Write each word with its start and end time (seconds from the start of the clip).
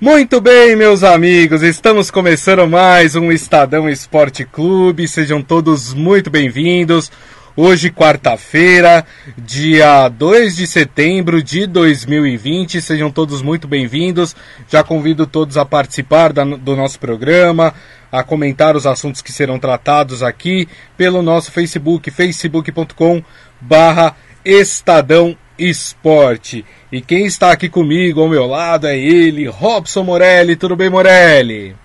Muito 0.00 0.40
bem, 0.40 0.74
meus 0.74 1.02
amigos, 1.04 1.62
estamos 1.62 2.10
começando 2.10 2.66
mais 2.66 3.14
um 3.16 3.30
Estadão 3.30 3.86
Esporte 3.86 4.46
Clube. 4.46 5.06
Sejam 5.06 5.42
todos 5.42 5.92
muito 5.92 6.30
bem-vindos. 6.30 7.12
Hoje, 7.54 7.90
quarta-feira, 7.90 9.04
dia 9.36 10.08
2 10.08 10.56
de 10.56 10.66
setembro 10.66 11.42
de 11.42 11.66
2020. 11.66 12.80
Sejam 12.80 13.10
todos 13.10 13.42
muito 13.42 13.68
bem-vindos. 13.68 14.34
Já 14.70 14.82
convido 14.82 15.26
todos 15.26 15.58
a 15.58 15.66
participar 15.66 16.32
da, 16.32 16.44
do 16.44 16.74
nosso 16.74 16.98
programa, 16.98 17.74
a 18.10 18.24
comentar 18.24 18.76
os 18.76 18.86
assuntos 18.86 19.20
que 19.20 19.34
serão 19.34 19.58
tratados 19.58 20.22
aqui 20.22 20.66
pelo 20.96 21.20
nosso 21.20 21.52
Facebook, 21.52 22.10
facebook.com 22.10 23.22
barra 23.60 24.16
Estadão 24.42 25.36
Esporte. 25.60 26.64
E 26.90 27.00
quem 27.00 27.26
está 27.26 27.52
aqui 27.52 27.68
comigo 27.68 28.20
ao 28.20 28.28
meu 28.28 28.46
lado 28.46 28.86
é 28.86 28.98
ele, 28.98 29.46
Robson 29.46 30.02
Morelli. 30.02 30.56
Tudo 30.56 30.74
bem, 30.74 30.88
Morelli? 30.88 31.76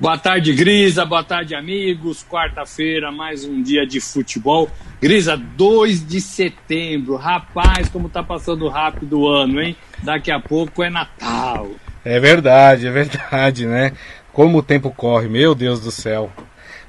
Boa 0.00 0.16
tarde, 0.16 0.52
Grisa. 0.52 1.04
Boa 1.04 1.24
tarde, 1.24 1.54
amigos. 1.54 2.24
Quarta-feira, 2.28 3.10
mais 3.10 3.44
um 3.44 3.62
dia 3.62 3.84
de 3.84 4.00
futebol. 4.00 4.70
Grisa, 5.00 5.36
2 5.36 6.06
de 6.06 6.20
setembro. 6.20 7.16
Rapaz, 7.16 7.88
como 7.88 8.08
tá 8.08 8.22
passando 8.22 8.68
rápido 8.68 9.20
o 9.20 9.28
ano, 9.28 9.60
hein? 9.60 9.76
Daqui 10.02 10.30
a 10.30 10.38
pouco 10.38 10.84
é 10.84 10.90
Natal. 10.90 11.68
É 12.04 12.20
verdade, 12.20 12.86
é 12.86 12.90
verdade, 12.90 13.66
né? 13.66 13.92
Como 14.32 14.58
o 14.58 14.62
tempo 14.62 14.90
corre, 14.90 15.28
meu 15.28 15.52
Deus 15.52 15.80
do 15.80 15.90
céu. 15.90 16.32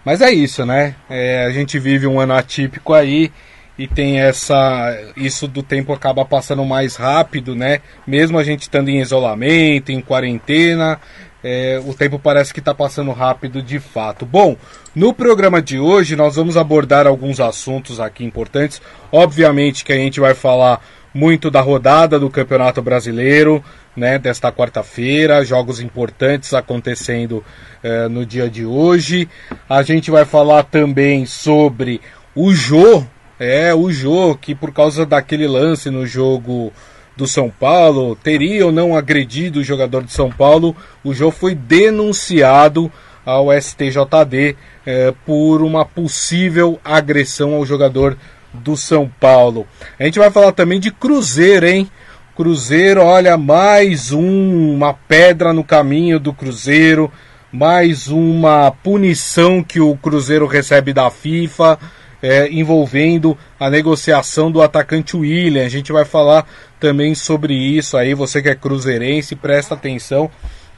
Mas 0.10 0.22
é 0.22 0.32
isso, 0.32 0.66
né? 0.66 0.96
É, 1.08 1.46
a 1.46 1.52
gente 1.52 1.78
vive 1.78 2.08
um 2.08 2.20
ano 2.20 2.34
atípico 2.34 2.96
aí 2.96 3.32
e 3.78 3.86
tem 3.86 4.20
essa. 4.20 5.00
Isso 5.16 5.48
do 5.48 5.62
tempo 5.62 5.94
acaba 5.94 6.26
passando 6.26 6.66
mais 6.66 6.96
rápido, 6.96 7.54
né? 7.56 7.78
Mesmo 8.08 8.40
a 8.40 8.44
gente 8.44 8.64
estando 8.64 8.90
em 8.90 9.00
isolamento, 9.00 9.92
em 9.92 10.02
quarentena, 10.02 11.00
é, 11.44 11.80
o 11.86 11.94
tempo 11.94 12.18
parece 12.18 12.52
que 12.52 12.60
está 12.60 12.74
passando 12.74 13.12
rápido 13.12 13.62
de 13.62 13.80
fato. 13.80 14.26
Bom, 14.26 14.58
no 14.96 15.14
programa 15.14 15.62
de 15.62 15.78
hoje 15.80 16.16
nós 16.16 16.38
vamos 16.38 16.58
abordar 16.58 17.06
alguns 17.06 17.40
assuntos 17.40 18.00
aqui 18.00 18.26
importantes. 18.26 18.82
Obviamente 19.12 19.86
que 19.86 19.94
a 19.94 19.98
gente 19.98 20.20
vai 20.20 20.34
falar 20.34 20.82
muito 21.14 21.52
da 21.52 21.62
rodada 21.62 22.20
do 22.20 22.32
Campeonato 22.32 22.82
Brasileiro, 22.82 23.64
né, 24.00 24.18
desta 24.18 24.52
quarta-feira, 24.52 25.44
jogos 25.44 25.80
importantes 25.80 26.54
acontecendo 26.54 27.44
é, 27.84 28.08
no 28.08 28.26
dia 28.26 28.50
de 28.50 28.66
hoje. 28.66 29.30
A 29.68 29.84
gente 29.84 30.10
vai 30.10 30.26
falar 30.26 30.64
também 30.64 31.26
sobre 31.26 32.02
o 32.34 32.52
Jô, 32.54 33.04
é, 33.40 33.74
o 33.74 33.92
Jô, 33.92 34.36
que 34.36 34.56
por 34.56 34.72
causa 34.72 35.06
daquele 35.06 35.48
lance 35.48 35.90
no 35.90 36.08
jogo 36.08 36.72
do 37.16 37.28
São 37.28 37.50
Paulo, 37.50 38.16
teria 38.16 38.66
ou 38.66 38.72
não 38.72 38.96
agredido 38.96 39.60
o 39.60 39.64
jogador 39.64 40.04
de 40.04 40.14
São 40.14 40.32
Paulo, 40.32 40.76
o 41.04 41.14
Jô 41.14 41.30
foi 41.30 41.54
denunciado 41.54 42.90
ao 43.26 43.48
STJD 43.52 44.56
é, 44.86 45.14
por 45.26 45.62
uma 45.62 45.84
possível 45.84 46.80
agressão 46.84 47.54
ao 47.54 47.66
jogador 47.66 48.18
do 48.54 48.76
São 48.78 49.12
Paulo. 49.20 49.68
A 50.00 50.06
gente 50.06 50.18
vai 50.18 50.32
falar 50.32 50.54
também 50.54 50.80
de 50.80 50.92
Cruzeiro, 50.92 51.68
hein? 51.68 51.92
Cruzeiro, 52.40 53.04
olha, 53.04 53.36
mais 53.38 54.14
um, 54.14 54.74
uma 54.74 54.94
pedra 54.94 55.52
no 55.52 55.62
caminho 55.62 56.18
do 56.18 56.32
Cruzeiro, 56.32 57.12
mais 57.52 58.08
uma 58.08 58.72
punição 58.72 59.62
que 59.62 59.82
o 59.82 59.98
Cruzeiro 59.98 60.48
recebe 60.48 60.94
da 60.94 61.12
FIFA, 61.12 61.78
é, 62.24 62.48
envolvendo 62.50 63.38
a 63.60 63.70
negociação 63.70 64.50
do 64.50 64.62
atacante 64.62 65.18
William. 65.18 65.66
A 65.66 65.68
gente 65.68 65.92
vai 65.92 66.06
falar 66.06 66.48
também 66.80 67.14
sobre 67.14 67.54
isso 67.54 67.98
aí. 67.98 68.14
Você 68.14 68.42
que 68.42 68.48
é 68.48 68.56
cruzeirense, 68.56 69.36
presta 69.36 69.76
atenção 69.76 70.32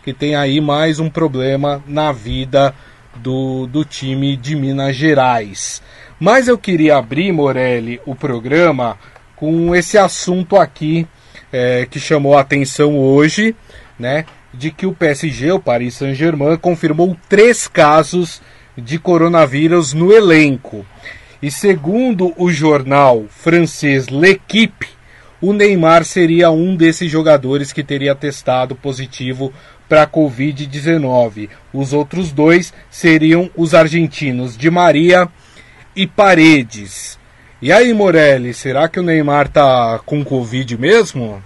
que 0.04 0.14
tem 0.14 0.34
aí 0.34 0.60
mais 0.60 1.00
um 1.00 1.12
problema 1.12 1.80
na 1.86 2.12
vida 2.12 2.74
do, 3.18 3.68
do 3.68 3.86
time 3.86 4.36
de 4.36 4.56
Minas 4.56 4.96
Gerais. 4.96 5.80
Mas 6.20 6.48
eu 6.48 6.58
queria 6.58 6.98
abrir, 6.98 7.32
Morelli, 7.32 8.02
o 8.04 8.16
programa 8.16 8.98
com 9.36 9.76
esse 9.76 9.96
assunto 9.96 10.56
aqui 10.56 11.08
é, 11.52 11.86
que 11.90 12.00
chamou 12.00 12.38
a 12.38 12.42
atenção 12.42 12.98
hoje, 12.98 13.56
né? 14.00 14.26
De 14.54 14.72
que 14.72 14.86
o 14.86 14.94
PSG, 14.94 15.52
o 15.52 15.60
Paris 15.60 15.96
Saint-Germain, 15.96 16.58
confirmou 16.58 17.16
três 17.30 17.68
casos 17.68 18.42
de 18.78 18.98
coronavírus 19.00 19.94
no 19.94 20.12
elenco. 20.12 20.86
E 21.42 21.50
segundo 21.50 22.34
o 22.38 22.52
jornal 22.52 23.26
francês 23.30 24.08
L'Equipe, 24.08 24.88
o 25.42 25.54
Neymar 25.54 26.06
seria 26.06 26.52
um 26.52 26.76
desses 26.76 27.10
jogadores 27.10 27.74
que 27.74 27.84
teria 27.84 28.14
testado 28.14 28.76
positivo 28.76 29.52
para 29.90 30.04
a 30.04 30.08
Covid-19. 30.08 31.50
Os 31.74 31.94
outros 31.94 32.32
dois 32.32 32.72
seriam 32.90 33.50
os 33.58 33.74
argentinos 33.74 34.56
Di 34.56 34.70
Maria 34.70 35.28
e 35.96 36.06
Paredes. 36.06 37.20
E 37.62 37.72
aí, 37.72 37.94
Morelli, 37.94 38.56
será 38.56 38.90
que 38.90 39.00
o 39.00 39.04
Neymar 39.04 39.48
tá 39.48 40.00
com 40.04 40.26
Covid 40.26 40.76
mesmo? 40.80 41.44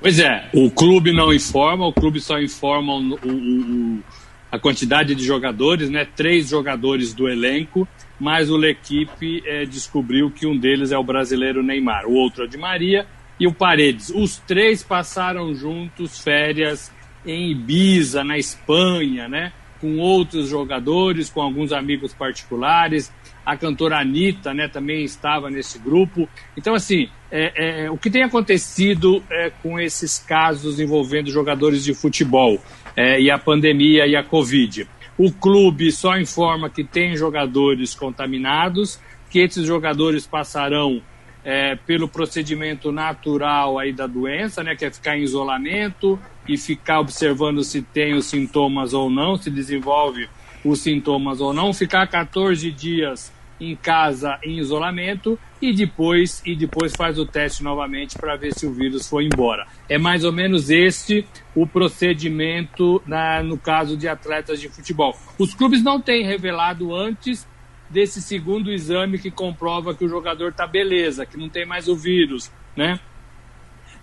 Pois 0.00 0.18
é, 0.18 0.48
o 0.54 0.70
clube 0.70 1.12
não 1.12 1.34
informa, 1.34 1.86
o 1.86 1.92
clube 1.92 2.18
só 2.18 2.40
informa 2.40 2.94
o, 2.94 3.18
o, 3.22 3.30
o, 3.30 4.02
a 4.50 4.58
quantidade 4.58 5.14
de 5.14 5.22
jogadores, 5.22 5.90
né? 5.90 6.06
Três 6.16 6.48
jogadores 6.48 7.12
do 7.12 7.28
elenco, 7.28 7.86
mas 8.18 8.50
o 8.50 8.56
L'Equipe 8.56 9.42
é, 9.46 9.66
descobriu 9.66 10.30
que 10.30 10.46
um 10.46 10.56
deles 10.56 10.92
é 10.92 10.98
o 10.98 11.04
brasileiro 11.04 11.62
Neymar, 11.62 12.06
o 12.06 12.14
outro 12.14 12.44
é 12.44 12.46
o 12.46 12.48
de 12.48 12.56
Maria 12.56 13.06
e 13.38 13.46
o 13.46 13.52
Paredes. 13.52 14.08
Os 14.08 14.38
três 14.38 14.82
passaram 14.82 15.54
juntos 15.54 16.18
férias 16.20 16.90
em 17.24 17.50
Ibiza, 17.50 18.24
na 18.24 18.38
Espanha, 18.38 19.28
né? 19.28 19.52
Com 19.82 19.98
outros 19.98 20.48
jogadores, 20.48 21.28
com 21.28 21.42
alguns 21.42 21.72
amigos 21.72 22.14
particulares. 22.14 23.12
A 23.44 23.56
cantora 23.56 23.98
Anitta 23.98 24.54
né, 24.54 24.68
também 24.68 25.02
estava 25.02 25.50
nesse 25.50 25.76
grupo. 25.76 26.28
Então, 26.56 26.72
assim, 26.72 27.08
é, 27.28 27.86
é, 27.86 27.90
o 27.90 27.98
que 27.98 28.08
tem 28.08 28.22
acontecido 28.22 29.20
é, 29.28 29.50
com 29.60 29.80
esses 29.80 30.20
casos 30.20 30.78
envolvendo 30.78 31.28
jogadores 31.28 31.82
de 31.82 31.92
futebol 31.92 32.62
é, 32.96 33.20
e 33.20 33.28
a 33.28 33.38
pandemia 33.38 34.06
e 34.06 34.14
a 34.14 34.22
Covid? 34.22 34.86
O 35.18 35.32
clube 35.32 35.90
só 35.90 36.16
informa 36.16 36.70
que 36.70 36.84
tem 36.84 37.16
jogadores 37.16 37.92
contaminados, 37.92 39.00
que 39.28 39.40
esses 39.40 39.66
jogadores 39.66 40.24
passarão 40.24 41.02
é, 41.44 41.74
pelo 41.74 42.08
procedimento 42.08 42.92
natural 42.92 43.78
aí 43.78 43.92
da 43.92 44.06
doença, 44.06 44.62
né, 44.62 44.76
que 44.76 44.84
é 44.84 44.90
ficar 44.90 45.16
em 45.16 45.22
isolamento 45.22 46.18
e 46.48 46.56
ficar 46.56 47.00
observando 47.00 47.62
se 47.64 47.82
tem 47.82 48.14
os 48.14 48.26
sintomas 48.26 48.94
ou 48.94 49.10
não, 49.10 49.36
se 49.36 49.50
desenvolve 49.50 50.28
os 50.64 50.80
sintomas 50.80 51.40
ou 51.40 51.52
não, 51.52 51.72
ficar 51.72 52.06
14 52.06 52.70
dias 52.70 53.32
em 53.60 53.76
casa 53.76 54.38
em 54.42 54.58
isolamento 54.58 55.38
e 55.60 55.72
depois 55.72 56.42
e 56.44 56.56
depois 56.56 56.92
faz 56.96 57.18
o 57.18 57.24
teste 57.24 57.62
novamente 57.62 58.18
para 58.18 58.34
ver 58.34 58.52
se 58.52 58.66
o 58.66 58.72
vírus 58.72 59.08
foi 59.08 59.24
embora. 59.24 59.66
É 59.88 59.96
mais 59.96 60.24
ou 60.24 60.32
menos 60.32 60.68
este 60.68 61.24
o 61.54 61.66
procedimento 61.66 63.00
na, 63.06 63.42
no 63.42 63.56
caso 63.56 63.96
de 63.96 64.08
atletas 64.08 64.60
de 64.60 64.68
futebol. 64.68 65.16
Os 65.38 65.54
clubes 65.54 65.82
não 65.82 66.00
têm 66.00 66.24
revelado 66.24 66.94
antes 66.94 67.46
desse 67.92 68.22
segundo 68.22 68.72
exame 68.72 69.18
que 69.18 69.30
comprova 69.30 69.94
que 69.94 70.04
o 70.04 70.08
jogador 70.08 70.50
está 70.50 70.66
beleza, 70.66 71.26
que 71.26 71.36
não 71.36 71.48
tem 71.48 71.66
mais 71.66 71.88
o 71.88 71.94
vírus, 71.94 72.50
né? 72.74 72.98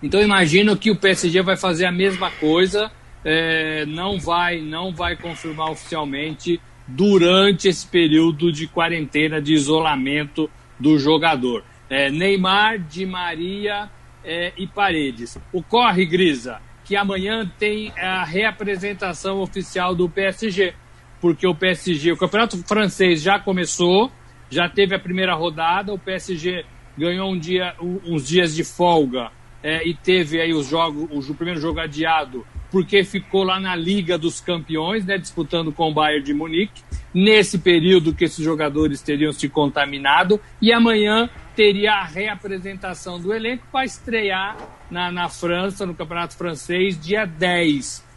Então 0.02 0.22
imagino 0.22 0.76
que 0.76 0.90
o 0.90 0.96
PSG 0.96 1.42
vai 1.42 1.56
fazer 1.56 1.84
a 1.84 1.92
mesma 1.92 2.30
coisa, 2.30 2.90
é, 3.24 3.84
não 3.86 4.18
vai, 4.18 4.60
não 4.60 4.94
vai 4.94 5.16
confirmar 5.16 5.70
oficialmente 5.70 6.60
durante 6.86 7.68
esse 7.68 7.86
período 7.86 8.50
de 8.50 8.66
quarentena, 8.66 9.42
de 9.42 9.52
isolamento 9.52 10.48
do 10.78 10.98
jogador. 10.98 11.64
É, 11.88 12.10
Neymar, 12.10 12.78
Di 12.78 13.04
Maria 13.04 13.90
é, 14.24 14.52
e 14.56 14.66
Paredes. 14.66 15.36
Ocorre, 15.52 16.06
Grisa, 16.06 16.62
que 16.84 16.96
amanhã 16.96 17.50
tem 17.58 17.92
a 17.98 18.24
reapresentação 18.24 19.40
oficial 19.40 19.94
do 19.94 20.08
PSG 20.08 20.74
porque 21.20 21.46
o 21.46 21.54
PSG, 21.54 22.12
o 22.12 22.16
campeonato 22.16 22.56
francês 22.66 23.22
já 23.22 23.38
começou, 23.38 24.10
já 24.48 24.68
teve 24.68 24.94
a 24.94 24.98
primeira 24.98 25.34
rodada, 25.34 25.92
o 25.92 25.98
PSG 25.98 26.64
ganhou 26.96 27.30
um 27.30 27.38
dia, 27.38 27.74
uns 27.80 28.26
dias 28.26 28.54
de 28.54 28.64
folga 28.64 29.30
é, 29.62 29.86
e 29.86 29.94
teve 29.94 30.40
aí 30.40 30.52
os 30.52 30.68
jogos, 30.68 31.28
o 31.28 31.34
primeiro 31.34 31.60
jogo 31.60 31.80
adiado, 31.80 32.46
porque 32.70 33.04
ficou 33.04 33.44
lá 33.44 33.60
na 33.60 33.76
Liga 33.76 34.16
dos 34.16 34.40
Campeões, 34.40 35.04
né, 35.04 35.18
disputando 35.18 35.72
com 35.72 35.90
o 35.90 35.94
Bayern 35.94 36.24
de 36.24 36.32
Munique, 36.32 36.82
nesse 37.12 37.58
período 37.58 38.14
que 38.14 38.24
esses 38.24 38.44
jogadores 38.44 39.02
teriam 39.02 39.32
se 39.32 39.48
contaminado, 39.48 40.40
e 40.62 40.72
amanhã 40.72 41.28
teria 41.54 41.92
a 41.92 42.04
reapresentação 42.04 43.20
do 43.20 43.34
elenco 43.34 43.66
para 43.70 43.84
estrear 43.84 44.56
na, 44.90 45.12
na 45.12 45.28
França, 45.28 45.84
no 45.84 45.94
Campeonato 45.94 46.36
Francês, 46.36 46.98
dia 46.98 47.26
10 47.26 48.09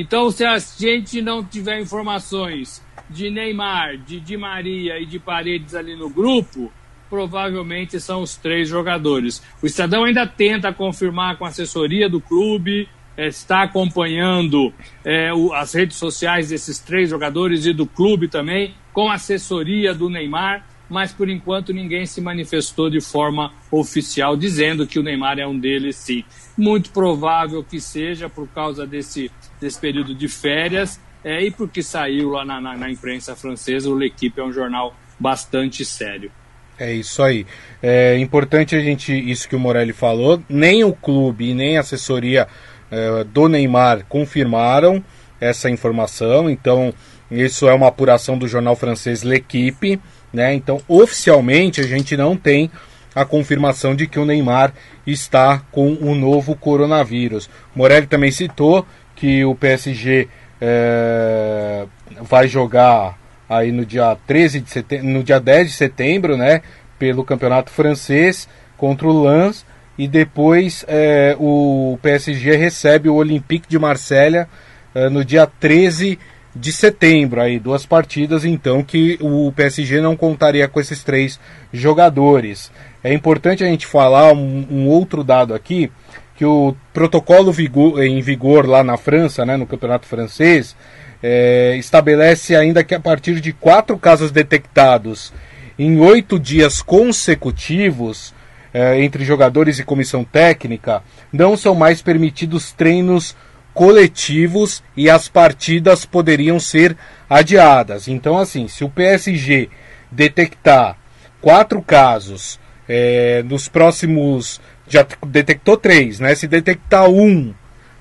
então, 0.00 0.30
se 0.30 0.44
a 0.44 0.56
gente 0.58 1.20
não 1.20 1.42
tiver 1.42 1.80
informações 1.80 2.80
de 3.10 3.30
Neymar, 3.30 3.96
de 3.96 4.20
Di 4.20 4.36
Maria 4.36 4.96
e 5.00 5.04
de 5.04 5.18
Paredes 5.18 5.74
ali 5.74 5.96
no 5.96 6.08
grupo, 6.08 6.72
provavelmente 7.10 7.98
são 7.98 8.22
os 8.22 8.36
três 8.36 8.68
jogadores. 8.68 9.42
O 9.60 9.66
Estadão 9.66 10.04
ainda 10.04 10.24
tenta 10.24 10.72
confirmar 10.72 11.36
com 11.36 11.44
a 11.44 11.48
assessoria 11.48 12.08
do 12.08 12.20
clube, 12.20 12.88
é, 13.16 13.26
está 13.26 13.64
acompanhando 13.64 14.72
é, 15.04 15.34
o, 15.34 15.52
as 15.52 15.74
redes 15.74 15.96
sociais 15.96 16.50
desses 16.50 16.78
três 16.78 17.10
jogadores 17.10 17.66
e 17.66 17.72
do 17.72 17.84
clube 17.84 18.28
também, 18.28 18.76
com 18.92 19.10
a 19.10 19.14
assessoria 19.14 19.92
do 19.92 20.08
Neymar, 20.08 20.64
mas 20.88 21.12
por 21.12 21.28
enquanto 21.28 21.72
ninguém 21.72 22.06
se 22.06 22.20
manifestou 22.20 22.88
de 22.88 23.00
forma 23.00 23.52
oficial 23.70 24.36
dizendo 24.36 24.86
que 24.86 24.98
o 24.98 25.02
Neymar 25.02 25.38
é 25.40 25.46
um 25.46 25.58
deles, 25.58 25.96
sim. 25.96 26.24
Muito 26.56 26.90
provável 26.90 27.62
que 27.62 27.80
seja 27.80 28.28
por 28.28 28.48
causa 28.48 28.86
desse, 28.86 29.30
desse 29.60 29.78
período 29.78 30.14
de 30.14 30.28
férias 30.28 31.00
é, 31.24 31.42
e 31.42 31.50
porque 31.50 31.82
saiu 31.82 32.30
lá 32.30 32.44
na, 32.44 32.60
na, 32.60 32.76
na 32.76 32.90
imprensa 32.90 33.34
francesa, 33.34 33.90
o 33.90 33.94
L'Equipe 33.94 34.40
é 34.40 34.44
um 34.44 34.52
jornal 34.52 34.94
bastante 35.18 35.84
sério. 35.84 36.30
É 36.78 36.92
isso 36.92 37.22
aí. 37.22 37.44
É 37.82 38.16
importante 38.18 38.76
a 38.76 38.80
gente, 38.80 39.12
isso 39.12 39.48
que 39.48 39.56
o 39.56 39.58
Morelli 39.58 39.92
falou, 39.92 40.40
nem 40.48 40.84
o 40.84 40.92
clube 40.92 41.52
nem 41.52 41.76
a 41.76 41.80
assessoria 41.80 42.46
é, 42.90 43.24
do 43.24 43.48
Neymar 43.48 44.04
confirmaram 44.08 45.04
essa 45.40 45.68
informação, 45.68 46.48
então 46.48 46.94
isso 47.30 47.68
é 47.68 47.74
uma 47.74 47.88
apuração 47.88 48.38
do 48.38 48.48
jornal 48.48 48.76
francês 48.76 49.22
L'Equipe, 49.22 50.00
né? 50.32 50.54
Então, 50.54 50.80
oficialmente, 50.88 51.80
a 51.80 51.86
gente 51.86 52.16
não 52.16 52.36
tem 52.36 52.70
a 53.14 53.24
confirmação 53.24 53.94
de 53.94 54.06
que 54.06 54.18
o 54.18 54.24
Neymar 54.24 54.72
está 55.06 55.58
com 55.72 55.94
o 55.94 56.14
novo 56.14 56.54
coronavírus. 56.54 57.50
Morelli 57.74 58.06
também 58.06 58.30
citou 58.30 58.86
que 59.18 59.44
o 59.44 59.54
PSG 59.54 60.28
é, 60.60 61.86
vai 62.22 62.46
jogar 62.46 63.18
aí 63.48 63.72
no 63.72 63.84
dia 63.84 64.16
13 64.26 64.60
de 64.60 64.70
setembro, 64.70 65.08
no 65.08 65.24
dia 65.24 65.40
10 65.40 65.68
de 65.68 65.74
setembro, 65.74 66.36
né, 66.36 66.62
pelo 66.98 67.24
Campeonato 67.24 67.70
Francês 67.70 68.48
contra 68.76 69.08
o 69.08 69.24
Lens 69.24 69.66
e 69.98 70.06
depois 70.06 70.84
é, 70.86 71.36
o 71.38 71.98
PSG 72.00 72.54
recebe 72.56 73.08
o 73.08 73.16
Olympique 73.16 73.68
de 73.68 73.78
Marselha 73.78 74.48
é, 74.94 75.08
no 75.08 75.24
dia 75.24 75.46
13 75.46 76.18
de 76.54 76.72
setembro, 76.72 77.40
aí 77.40 77.58
duas 77.58 77.84
partidas 77.84 78.44
então 78.44 78.82
que 78.82 79.18
o 79.20 79.52
PSG 79.52 80.00
não 80.00 80.16
contaria 80.16 80.66
com 80.68 80.80
esses 80.80 81.02
três 81.04 81.38
jogadores. 81.72 82.70
É 83.02 83.12
importante 83.12 83.62
a 83.62 83.66
gente 83.66 83.86
falar 83.86 84.32
um, 84.32 84.66
um 84.70 84.88
outro 84.88 85.22
dado 85.22 85.54
aqui, 85.54 85.90
que 86.38 86.44
o 86.44 86.76
protocolo 86.94 87.50
vigor, 87.50 88.00
em 88.00 88.20
vigor 88.20 88.64
lá 88.64 88.84
na 88.84 88.96
França, 88.96 89.44
né, 89.44 89.56
no 89.56 89.66
campeonato 89.66 90.06
francês, 90.06 90.76
é, 91.20 91.74
estabelece 91.76 92.54
ainda 92.54 92.84
que 92.84 92.94
a 92.94 93.00
partir 93.00 93.40
de 93.40 93.52
quatro 93.52 93.98
casos 93.98 94.30
detectados 94.30 95.32
em 95.76 95.98
oito 95.98 96.38
dias 96.38 96.80
consecutivos 96.80 98.32
é, 98.72 99.00
entre 99.02 99.24
jogadores 99.24 99.80
e 99.80 99.84
comissão 99.84 100.22
técnica, 100.22 101.02
não 101.32 101.56
são 101.56 101.74
mais 101.74 102.00
permitidos 102.02 102.70
treinos 102.70 103.34
coletivos 103.74 104.80
e 104.96 105.10
as 105.10 105.28
partidas 105.28 106.06
poderiam 106.06 106.60
ser 106.60 106.96
adiadas. 107.28 108.06
Então, 108.06 108.38
assim, 108.38 108.68
se 108.68 108.84
o 108.84 108.88
PSG 108.88 109.70
detectar 110.08 110.96
quatro 111.40 111.82
casos 111.82 112.60
é, 112.88 113.42
nos 113.42 113.68
próximos. 113.68 114.60
Já 114.88 115.06
detectou 115.26 115.76
três, 115.76 116.20
né? 116.20 116.34
Se 116.34 116.46
detectar 116.46 117.08
um 117.08 117.54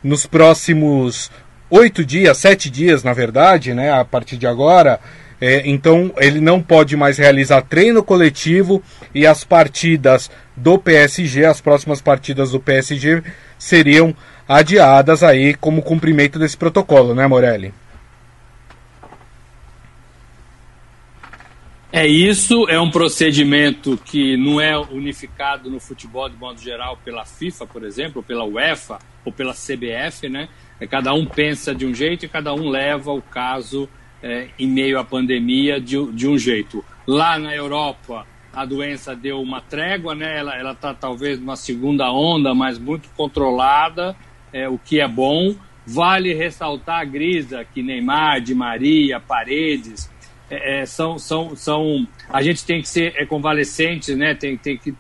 nos 0.04 0.26
próximos 0.26 1.30
oito 1.70 2.06
dias, 2.06 2.38
sete 2.38 2.70
dias, 2.70 3.04
na 3.04 3.14
verdade, 3.14 3.74
né? 3.74 3.92
A 3.92 4.06
partir 4.06 4.38
de 4.38 4.48
agora. 4.48 5.00
É, 5.40 5.62
então 5.70 6.12
ele 6.18 6.42
não 6.42 6.60
pode 6.62 6.98
mais 6.98 7.20
realizar 7.20 7.62
treino 7.62 8.04
coletivo 8.04 8.82
e 9.14 9.28
as 9.28 9.44
partidas 9.44 10.32
do 10.56 10.80
PSG, 10.80 11.46
as 11.46 11.62
próximas 11.62 12.02
partidas 12.02 12.52
do 12.52 12.60
PSG 12.60 13.22
seriam 13.58 14.16
adiadas 14.48 15.22
aí 15.22 15.54
como 15.54 15.84
cumprimento 15.84 16.40
desse 16.40 16.58
protocolo, 16.58 17.14
né, 17.14 17.28
Morelli? 17.28 17.72
É 22.00 22.06
isso, 22.06 22.70
é 22.70 22.80
um 22.80 22.92
procedimento 22.92 23.98
que 23.98 24.38
não 24.38 24.62
é 24.62 24.78
unificado 24.78 25.68
no 25.68 25.80
futebol 25.80 26.30
de 26.30 26.38
modo 26.38 26.62
geral 26.62 26.96
pela 27.04 27.26
FIFA, 27.26 27.66
por 27.66 27.84
exemplo, 27.84 28.22
pela 28.22 28.46
UEFA 28.46 29.00
ou 29.26 29.32
pela 29.32 29.52
CBF, 29.52 30.30
né? 30.30 30.48
É, 30.80 30.86
cada 30.86 31.12
um 31.16 31.26
pensa 31.26 31.74
de 31.74 31.88
um 31.88 31.96
jeito 31.96 32.24
e 32.24 32.30
cada 32.30 32.54
um 32.54 32.70
leva 32.70 33.12
o 33.12 33.20
caso 33.20 33.90
é, 34.22 34.50
em 34.60 34.68
meio 34.68 35.00
à 35.00 35.04
pandemia 35.04 35.82
de, 35.82 35.96
de 36.12 36.28
um 36.28 36.38
jeito. 36.38 36.86
Lá 37.08 37.40
na 37.40 37.56
Europa, 37.56 38.28
a 38.54 38.64
doença 38.64 39.16
deu 39.16 39.42
uma 39.42 39.60
trégua, 39.60 40.14
né? 40.14 40.38
Ela 40.38 40.74
está 40.74 40.94
talvez 40.94 41.40
numa 41.40 41.56
segunda 41.56 42.12
onda, 42.12 42.54
mas 42.54 42.78
muito 42.78 43.10
controlada, 43.18 44.16
é, 44.54 44.70
o 44.70 44.78
que 44.78 45.02
é 45.02 45.08
bom. 45.08 45.56
Vale 45.84 46.32
ressaltar 46.32 47.00
a 47.00 47.06
Grisa, 47.06 47.66
que 47.66 47.82
Neymar, 47.82 48.40
Di 48.40 48.54
Maria, 48.54 49.20
Paredes, 49.20 50.12
é, 50.50 50.82
é, 50.82 50.86
são, 50.86 51.18
são, 51.20 51.56
são. 51.56 52.08
A 52.30 52.42
gente 52.42 52.66
tem 52.66 52.82
que 52.82 52.90
ser 52.90 53.14
é, 53.16 53.26
convalescentes, 53.26 54.16
né? 54.16 54.34
Tem, 54.34 54.58
tem 54.58 54.78
que 54.78 54.94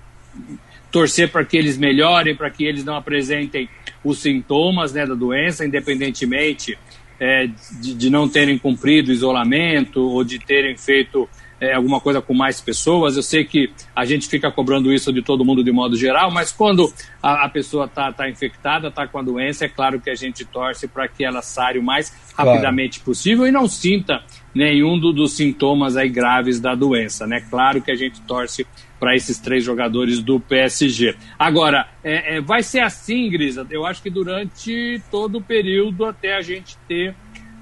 torcer 0.91 1.29
para 1.31 1.43
que 1.45 1.57
eles 1.57 1.77
melhorem, 1.77 2.35
para 2.35 2.49
que 2.49 2.65
eles 2.65 2.83
não 2.83 2.95
apresentem 2.95 3.69
os 4.03 4.19
sintomas 4.19 4.93
né, 4.93 5.05
da 5.05 5.15
doença, 5.15 5.65
independentemente 5.65 6.77
é, 7.19 7.47
de, 7.81 7.93
de, 7.93 8.09
não 8.09 8.27
terem 8.29 8.57
cumprido 8.57 9.11
isolamento 9.11 10.01
ou 10.01 10.23
de 10.23 10.39
terem 10.39 10.77
feito 10.77 11.27
é, 11.59 11.73
alguma 11.73 11.99
coisa 11.99 12.21
com 12.21 12.33
mais 12.33 12.61
pessoas. 12.61 13.17
Eu 13.17 13.23
sei 13.23 13.43
que 13.43 13.71
a 13.95 14.05
gente 14.05 14.27
fica 14.27 14.51
cobrando 14.51 14.93
isso 14.93 15.11
de 15.11 15.21
todo 15.21 15.43
mundo 15.43 15.63
de 15.63 15.71
modo 15.71 15.95
geral, 15.97 16.31
mas 16.31 16.51
quando 16.51 16.91
a, 17.21 17.45
a 17.45 17.49
pessoa 17.49 17.85
está 17.85 18.11
tá 18.11 18.29
infectada, 18.29 18.87
está 18.89 19.07
com 19.07 19.19
a 19.19 19.23
doença, 19.23 19.65
é 19.65 19.69
claro 19.69 19.99
que 19.99 20.09
a 20.09 20.15
gente 20.15 20.45
torce 20.45 20.87
para 20.87 21.07
que 21.07 21.23
ela 21.23 21.41
saia 21.41 21.79
o 21.79 21.83
mais 21.83 22.09
claro. 22.35 22.51
rapidamente 22.51 22.99
possível 22.99 23.47
e 23.47 23.51
não 23.51 23.67
sinta 23.67 24.23
nenhum 24.57 24.99
do, 24.99 25.13
dos 25.13 25.33
sintomas 25.33 25.95
aí 25.95 26.09
graves 26.09 26.59
da 26.59 26.73
doença, 26.73 27.27
né? 27.27 27.41
Claro 27.47 27.79
que 27.79 27.91
a 27.91 27.95
gente 27.95 28.19
torce 28.21 28.65
para 28.99 29.15
esses 29.15 29.37
três 29.37 29.63
jogadores 29.63 30.19
do 30.19 30.39
PSG. 30.39 31.15
Agora, 31.37 31.87
é, 32.03 32.37
é, 32.37 32.41
vai 32.41 32.63
ser 32.63 32.79
assim, 32.79 33.29
Grisa, 33.29 33.67
eu 33.69 33.85
acho 33.85 34.01
que 34.01 34.09
durante 34.09 34.99
todo 35.11 35.37
o 35.37 35.41
período 35.41 36.05
até 36.05 36.35
a 36.35 36.41
gente 36.41 36.75
ter 36.87 37.13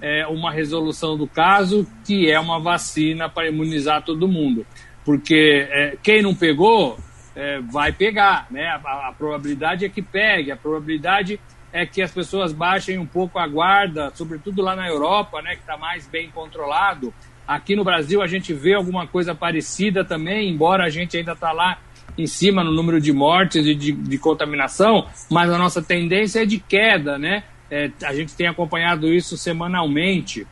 é, 0.02 0.26
uma 0.28 0.50
resolução 0.50 1.18
do 1.18 1.28
caso, 1.28 1.86
que 2.06 2.32
é 2.32 2.40
uma 2.40 2.60
vacina 2.62 3.28
para 3.28 3.50
imunizar 3.50 4.02
todo 4.02 4.26
mundo. 4.26 4.66
Porque 5.04 5.68
é, 5.70 5.98
quem 6.02 6.22
não 6.22 6.34
pegou, 6.34 6.98
é, 7.36 7.60
vai 7.60 7.92
pegar, 7.92 8.48
né? 8.50 8.68
A, 8.68 9.10
a, 9.10 9.14
probabilidade 9.18 9.84
é 9.84 9.90
que 9.90 10.02
pegue, 10.02 10.52
a 10.52 10.56
probabilidade 10.56 11.40
é 11.76 11.86
que 11.86 12.02
as 12.02 12.10
pessoas 12.10 12.54
baixem 12.54 12.98
um 12.98 13.06
pouco 13.06 13.38
a 13.38 13.46
guarda, 13.46 14.10
sobretudo 14.16 14.62
lá 14.62 14.78
na 14.78 14.88
Europa, 14.88 15.42
né, 15.42 15.56
que 15.56 15.62
está 15.62 15.76
mais 15.76 16.08
bem 16.08 16.32
controlado. 16.32 17.14
Aqui 17.46 17.76
no 17.76 17.84
Brasil 17.84 18.22
a 18.22 18.28
gente 18.28 18.54
vê 18.54 18.74
alguma 18.74 19.06
coisa 19.06 19.36
parecida 19.36 20.06
também, 20.06 20.50
embora 20.50 20.86
a 20.86 20.90
gente 20.90 21.18
ainda 21.18 21.34
está 21.34 21.52
lá 21.52 21.78
em 22.18 22.26
cima 22.26 22.64
no 22.64 22.72
número 22.72 23.02
de 23.02 23.12
mortes 23.12 23.66
e 23.66 23.76
de, 23.76 23.92
de 23.92 24.18
contaminação, 24.18 25.06
mas 25.30 25.52
a 25.52 25.58
nossa 25.58 25.82
tendência 25.82 26.44
é 26.44 26.46
de 26.46 26.60
queda, 26.60 27.20
né? 27.20 27.44
É, 27.70 27.92
a 28.06 28.14
gente 28.14 28.34
tem 28.36 28.48
acompanhado 28.48 29.14
isso 29.14 29.36
semanalmente. 29.36 30.48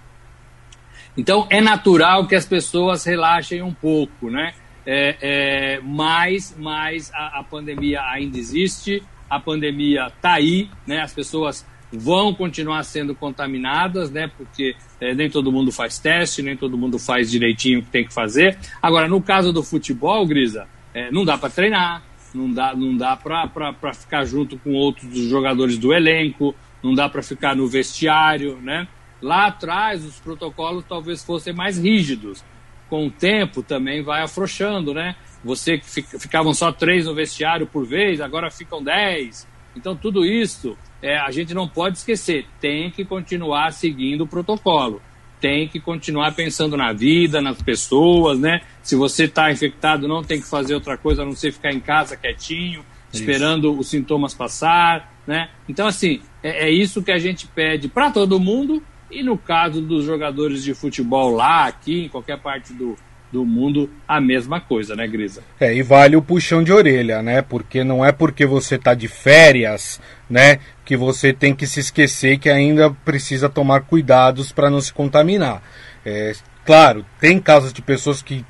Então 1.15 1.47
é 1.49 1.61
natural 1.61 2.27
que 2.27 2.35
as 2.35 2.45
pessoas 2.45 3.05
relaxem 3.05 3.61
um 3.61 3.73
pouco, 3.73 4.29
né? 4.29 4.53
É, 4.85 5.17
é, 5.21 5.79
mas 5.81 6.53
mas 6.59 7.09
a, 7.13 7.39
a, 7.39 7.43
pandemia 7.45 8.01
ainda 8.01 8.37
existe, 8.37 9.01
a 9.35 9.39
pandemia 9.39 10.07
está 10.07 10.33
aí, 10.33 10.69
né? 10.85 11.01
As 11.01 11.13
pessoas 11.13 11.65
vão 11.91 12.33
continuar 12.33 12.83
sendo 12.83 13.13
contaminadas, 13.13 14.09
né? 14.09 14.29
Porque 14.35 14.75
é, 14.99 15.13
nem 15.13 15.29
todo 15.29 15.51
mundo 15.51 15.71
faz 15.71 15.99
teste, 15.99 16.41
nem 16.41 16.57
todo 16.57 16.77
mundo 16.77 16.97
faz 16.97 17.29
direitinho 17.29 17.79
o 17.79 17.83
que 17.83 17.89
tem 17.89 18.05
que 18.05 18.13
fazer. 18.13 18.57
Agora, 18.81 19.07
no 19.07 19.21
caso 19.21 19.53
do 19.53 19.63
futebol, 19.63 20.25
Grisa, 20.25 20.67
é, 20.93 21.11
não 21.11 21.23
dá 21.23 21.37
para 21.37 21.49
treinar, 21.49 22.03
não 22.33 22.51
dá, 22.51 22.75
não 22.75 22.97
dá 22.97 23.15
para 23.15 23.93
ficar 23.93 24.25
junto 24.25 24.57
com 24.57 24.73
outros 24.73 25.15
jogadores 25.29 25.77
do 25.77 25.93
elenco, 25.93 26.55
não 26.81 26.93
dá 26.93 27.07
para 27.07 27.21
ficar 27.21 27.55
no 27.55 27.67
vestiário, 27.67 28.57
né? 28.61 28.87
Lá 29.21 29.47
atrás 29.47 30.03
os 30.03 30.19
protocolos 30.19 30.83
talvez 30.87 31.23
fossem 31.23 31.53
mais 31.53 31.77
rígidos. 31.77 32.43
Com 32.89 33.07
o 33.07 33.11
tempo 33.11 33.63
também 33.63 34.03
vai 34.03 34.21
afrouxando, 34.21 34.93
né? 34.93 35.15
Você 35.43 35.77
que 35.77 35.85
ficavam 36.19 36.53
só 36.53 36.71
três 36.71 37.05
no 37.05 37.13
vestiário 37.13 37.67
por 37.67 37.85
vez, 37.85 38.21
agora 38.21 38.49
ficam 38.49 38.83
dez. 38.83 39.47
Então 39.75 39.95
tudo 39.95 40.25
isso 40.25 40.77
é, 41.01 41.17
a 41.17 41.31
gente 41.31 41.53
não 41.53 41.67
pode 41.67 41.97
esquecer. 41.97 42.45
Tem 42.61 42.89
que 42.89 43.03
continuar 43.03 43.71
seguindo 43.71 44.21
o 44.21 44.27
protocolo. 44.27 45.01
Tem 45.41 45.67
que 45.67 45.79
continuar 45.79 46.33
pensando 46.33 46.77
na 46.77 46.93
vida, 46.93 47.41
nas 47.41 47.61
pessoas, 47.61 48.39
né? 48.39 48.61
Se 48.81 48.95
você 48.95 49.25
está 49.25 49.51
infectado, 49.51 50.07
não 50.07 50.23
tem 50.23 50.39
que 50.39 50.47
fazer 50.47 50.73
outra 50.73 50.97
coisa 50.97 51.23
a 51.23 51.25
não 51.25 51.33
ser 51.33 51.51
ficar 51.51 51.73
em 51.73 51.81
casa 51.81 52.15
quietinho, 52.15 52.85
esperando 53.11 53.71
isso. 53.71 53.79
os 53.79 53.87
sintomas 53.89 54.33
passar 54.33 55.13
né? 55.25 55.49
Então, 55.67 55.87
assim, 55.87 56.21
é, 56.41 56.67
é 56.67 56.71
isso 56.71 57.01
que 57.01 57.11
a 57.11 57.17
gente 57.17 57.47
pede 57.47 57.87
para 57.87 58.11
todo 58.11 58.39
mundo 58.39 58.83
e 59.09 59.23
no 59.23 59.37
caso 59.37 59.81
dos 59.81 60.05
jogadores 60.05 60.63
de 60.63 60.73
futebol 60.73 61.31
lá, 61.31 61.65
aqui, 61.65 62.05
em 62.05 62.09
qualquer 62.09 62.39
parte 62.39 62.73
do, 62.73 62.95
do 63.33 63.43
mundo 63.43 63.89
a 64.07 64.21
mesma 64.21 64.61
coisa, 64.61 64.95
né, 64.95 65.07
Grisa? 65.07 65.41
É, 65.59 65.73
e 65.73 65.81
vale 65.81 66.15
o 66.15 66.21
puxão 66.21 66.63
de 66.63 66.71
orelha, 66.71 67.23
né? 67.23 67.41
Porque 67.41 67.83
não 67.83 68.05
é 68.05 68.11
porque 68.11 68.45
você 68.45 68.77
tá 68.77 68.93
de 68.93 69.07
férias, 69.07 69.99
né, 70.29 70.59
que 70.85 70.95
você 70.95 71.33
tem 71.33 71.55
que 71.55 71.65
se 71.65 71.79
esquecer 71.79 72.37
que 72.37 72.47
ainda 72.47 72.91
precisa 73.03 73.49
tomar 73.49 73.81
cuidados 73.81 74.51
para 74.51 74.69
não 74.69 74.79
se 74.79 74.93
contaminar. 74.93 75.63
É, 76.05 76.33
claro, 76.63 77.03
tem 77.19 77.39
casos 77.39 77.73
de 77.73 77.81
pessoas 77.81 78.21
que 78.21 78.45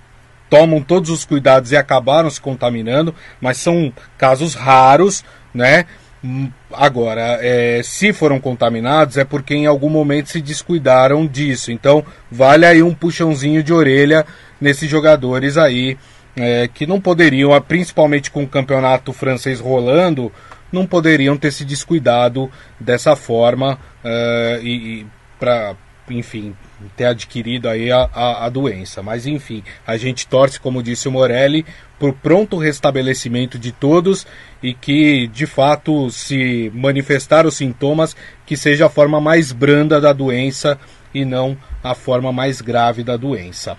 tomam 0.50 0.82
todos 0.82 1.10
os 1.10 1.24
cuidados 1.24 1.72
e 1.72 1.78
acabaram 1.78 2.30
se 2.30 2.42
contaminando, 2.42 3.16
mas 3.40 3.58
são 3.58 3.92
casos 4.18 4.54
raros, 4.54 5.24
né? 5.54 5.86
Hum, 6.24 6.50
agora, 6.72 7.38
é, 7.42 7.82
se 7.84 8.14
foram 8.14 8.40
contaminados 8.40 9.18
é 9.18 9.26
porque 9.26 9.54
em 9.54 9.66
algum 9.66 9.90
momento 9.90 10.30
se 10.30 10.42
descuidaram 10.42 11.28
disso. 11.28 11.70
Então, 11.70 12.06
vale 12.32 12.66
aí 12.66 12.82
um 12.82 12.94
puxãozinho 12.94 13.62
de 13.62 13.74
orelha 13.74 14.26
nesses 14.64 14.90
jogadores 14.90 15.58
aí 15.58 15.98
é, 16.36 16.68
que 16.74 16.88
não 16.88 17.00
poderiam, 17.00 17.60
principalmente 17.62 18.32
com 18.32 18.44
o 18.44 18.48
campeonato 18.48 19.12
francês 19.12 19.60
rolando, 19.60 20.32
não 20.72 20.88
poderiam 20.88 21.38
ter 21.38 21.52
se 21.52 21.66
descuidado 21.66 22.50
dessa 22.80 23.16
forma 23.16 23.78
é, 24.04 24.60
e, 24.64 24.72
e 24.72 25.08
para, 25.38 25.76
enfim, 26.10 26.56
ter 26.96 27.06
adquirido 27.06 27.68
aí 27.68 27.92
a, 27.92 28.10
a, 28.14 28.46
a, 28.46 28.50
doença. 28.50 29.04
Mas 29.04 29.28
enfim, 29.28 29.62
a 29.86 29.98
gente 29.98 30.26
torce, 30.26 30.60
como 30.60 30.82
disse 30.82 31.08
o 31.08 31.12
Morelli, 31.12 31.66
por 32.00 32.14
pronto 32.14 32.58
restabelecimento 32.58 33.60
de 33.60 33.74
todos 33.74 34.26
e 34.62 34.74
que 34.74 35.28
de 35.28 35.46
fato 35.46 36.10
se 36.10 36.72
manifestar 36.74 37.46
os 37.46 37.56
sintomas 37.56 38.16
que 38.46 38.56
seja 38.56 38.86
a 38.86 38.90
forma 38.90 39.20
mais 39.20 39.52
branda 39.52 40.00
da 40.00 40.14
doença 40.14 40.80
e 41.14 41.24
não 41.24 41.58
a 41.84 41.94
forma 41.94 42.32
mais 42.32 42.62
grave 42.62 43.04
da 43.04 43.16
doença. 43.16 43.78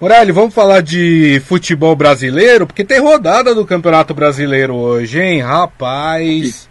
Morelli, 0.00 0.32
vamos 0.32 0.52
falar 0.52 0.82
de 0.82 1.40
futebol 1.46 1.94
brasileiro, 1.94 2.66
porque 2.66 2.84
tem 2.84 3.00
rodada 3.00 3.54
do 3.54 3.64
Campeonato 3.64 4.12
Brasileiro 4.12 4.74
hoje, 4.74 5.20
hein? 5.20 5.40
Rapaz. 5.40 6.68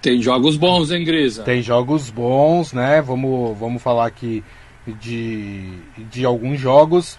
Tem 0.00 0.22
jogos 0.22 0.56
bons, 0.56 0.92
hein, 0.92 1.04
Grisa? 1.04 1.42
Tem 1.42 1.60
jogos 1.60 2.10
bons, 2.10 2.72
né? 2.72 3.02
Vamos, 3.02 3.58
vamos 3.58 3.82
falar 3.82 4.06
aqui 4.06 4.44
de, 4.86 5.68
de 5.96 6.24
alguns 6.24 6.60
jogos. 6.60 7.18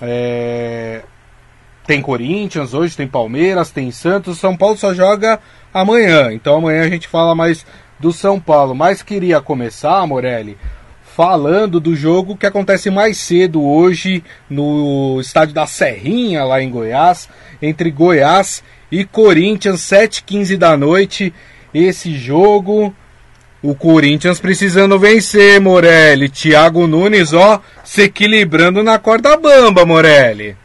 É... 0.00 1.02
Tem 1.84 2.00
Corinthians 2.00 2.72
hoje, 2.72 2.96
tem 2.96 3.08
Palmeiras, 3.08 3.72
tem 3.72 3.90
Santos. 3.90 4.38
São 4.38 4.56
Paulo 4.56 4.76
só 4.76 4.94
joga 4.94 5.40
amanhã. 5.74 6.32
Então 6.32 6.56
amanhã 6.56 6.82
a 6.84 6.88
gente 6.88 7.08
fala 7.08 7.34
mais 7.34 7.66
do 7.98 8.12
São 8.12 8.38
Paulo. 8.38 8.72
Mas 8.72 9.02
queria 9.02 9.40
começar, 9.40 10.06
Morelli, 10.06 10.56
falando 11.16 11.80
do 11.80 11.96
jogo 11.96 12.36
que 12.36 12.46
acontece 12.46 12.90
mais 12.90 13.18
cedo 13.18 13.62
hoje 13.62 14.22
no 14.48 15.18
estádio 15.20 15.54
da 15.54 15.66
Serrinha, 15.66 16.44
lá 16.44 16.62
em 16.62 16.70
Goiás, 16.70 17.28
entre 17.60 17.90
Goiás 17.90 18.62
e 18.90 19.04
Corinthians, 19.04 19.80
7h15 19.80 20.56
da 20.56 20.76
noite. 20.76 21.32
Esse 21.74 22.16
jogo, 22.16 22.94
o 23.62 23.74
Corinthians 23.74 24.40
precisando 24.40 24.98
vencer, 24.98 25.60
Morelli. 25.60 26.28
Thiago 26.28 26.86
Nunes, 26.86 27.32
ó, 27.32 27.60
se 27.84 28.02
equilibrando 28.02 28.82
na 28.82 28.98
corda 28.98 29.36
bamba, 29.36 29.84
Morelli. 29.84 30.56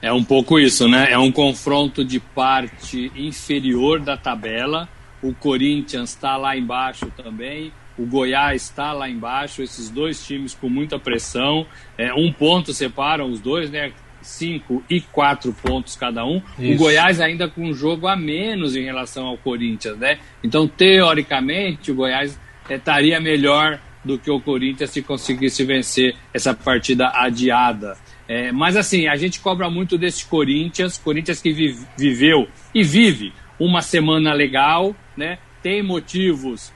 É 0.00 0.12
um 0.12 0.22
pouco 0.22 0.58
isso, 0.58 0.86
né? 0.88 1.08
É 1.10 1.18
um 1.18 1.32
confronto 1.32 2.04
de 2.04 2.20
parte 2.20 3.10
inferior 3.16 4.00
da 4.00 4.16
tabela. 4.16 4.88
O 5.22 5.32
Corinthians 5.32 6.10
está 6.10 6.36
lá 6.36 6.56
embaixo 6.56 7.06
também 7.16 7.72
o 7.98 8.04
Goiás 8.04 8.62
está 8.62 8.92
lá 8.92 9.08
embaixo, 9.08 9.62
esses 9.62 9.88
dois 9.88 10.24
times 10.24 10.54
com 10.54 10.68
muita 10.68 10.98
pressão. 10.98 11.66
É, 11.96 12.12
um 12.12 12.32
ponto 12.32 12.72
separam 12.72 13.30
os 13.30 13.40
dois, 13.40 13.70
né? 13.70 13.92
Cinco 14.20 14.82
e 14.88 15.00
quatro 15.00 15.52
pontos 15.52 15.96
cada 15.96 16.24
um. 16.24 16.40
Isso. 16.58 16.74
O 16.74 16.76
Goiás 16.76 17.20
ainda 17.20 17.48
com 17.48 17.62
um 17.62 17.74
jogo 17.74 18.06
a 18.06 18.16
menos 18.16 18.74
em 18.74 18.82
relação 18.82 19.26
ao 19.26 19.36
Corinthians, 19.36 19.98
né? 19.98 20.18
Então, 20.42 20.66
teoricamente, 20.66 21.92
o 21.92 21.94
Goiás 21.94 22.40
é, 22.68 22.76
estaria 22.76 23.20
melhor 23.20 23.78
do 24.04 24.18
que 24.18 24.30
o 24.30 24.40
Corinthians 24.40 24.90
se 24.90 25.02
conseguisse 25.02 25.64
vencer 25.64 26.14
essa 26.32 26.52
partida 26.52 27.10
adiada. 27.14 27.96
É, 28.26 28.50
mas 28.52 28.76
assim, 28.76 29.06
a 29.06 29.16
gente 29.16 29.40
cobra 29.40 29.68
muito 29.68 29.98
desse 29.98 30.24
Corinthians, 30.26 30.98
Corinthians 30.98 31.40
que 31.40 31.52
vive, 31.52 31.86
viveu 31.96 32.48
e 32.74 32.82
vive 32.82 33.32
uma 33.58 33.82
semana 33.82 34.32
legal, 34.32 34.94
né? 35.16 35.38
Tem 35.62 35.82
motivos 35.82 36.72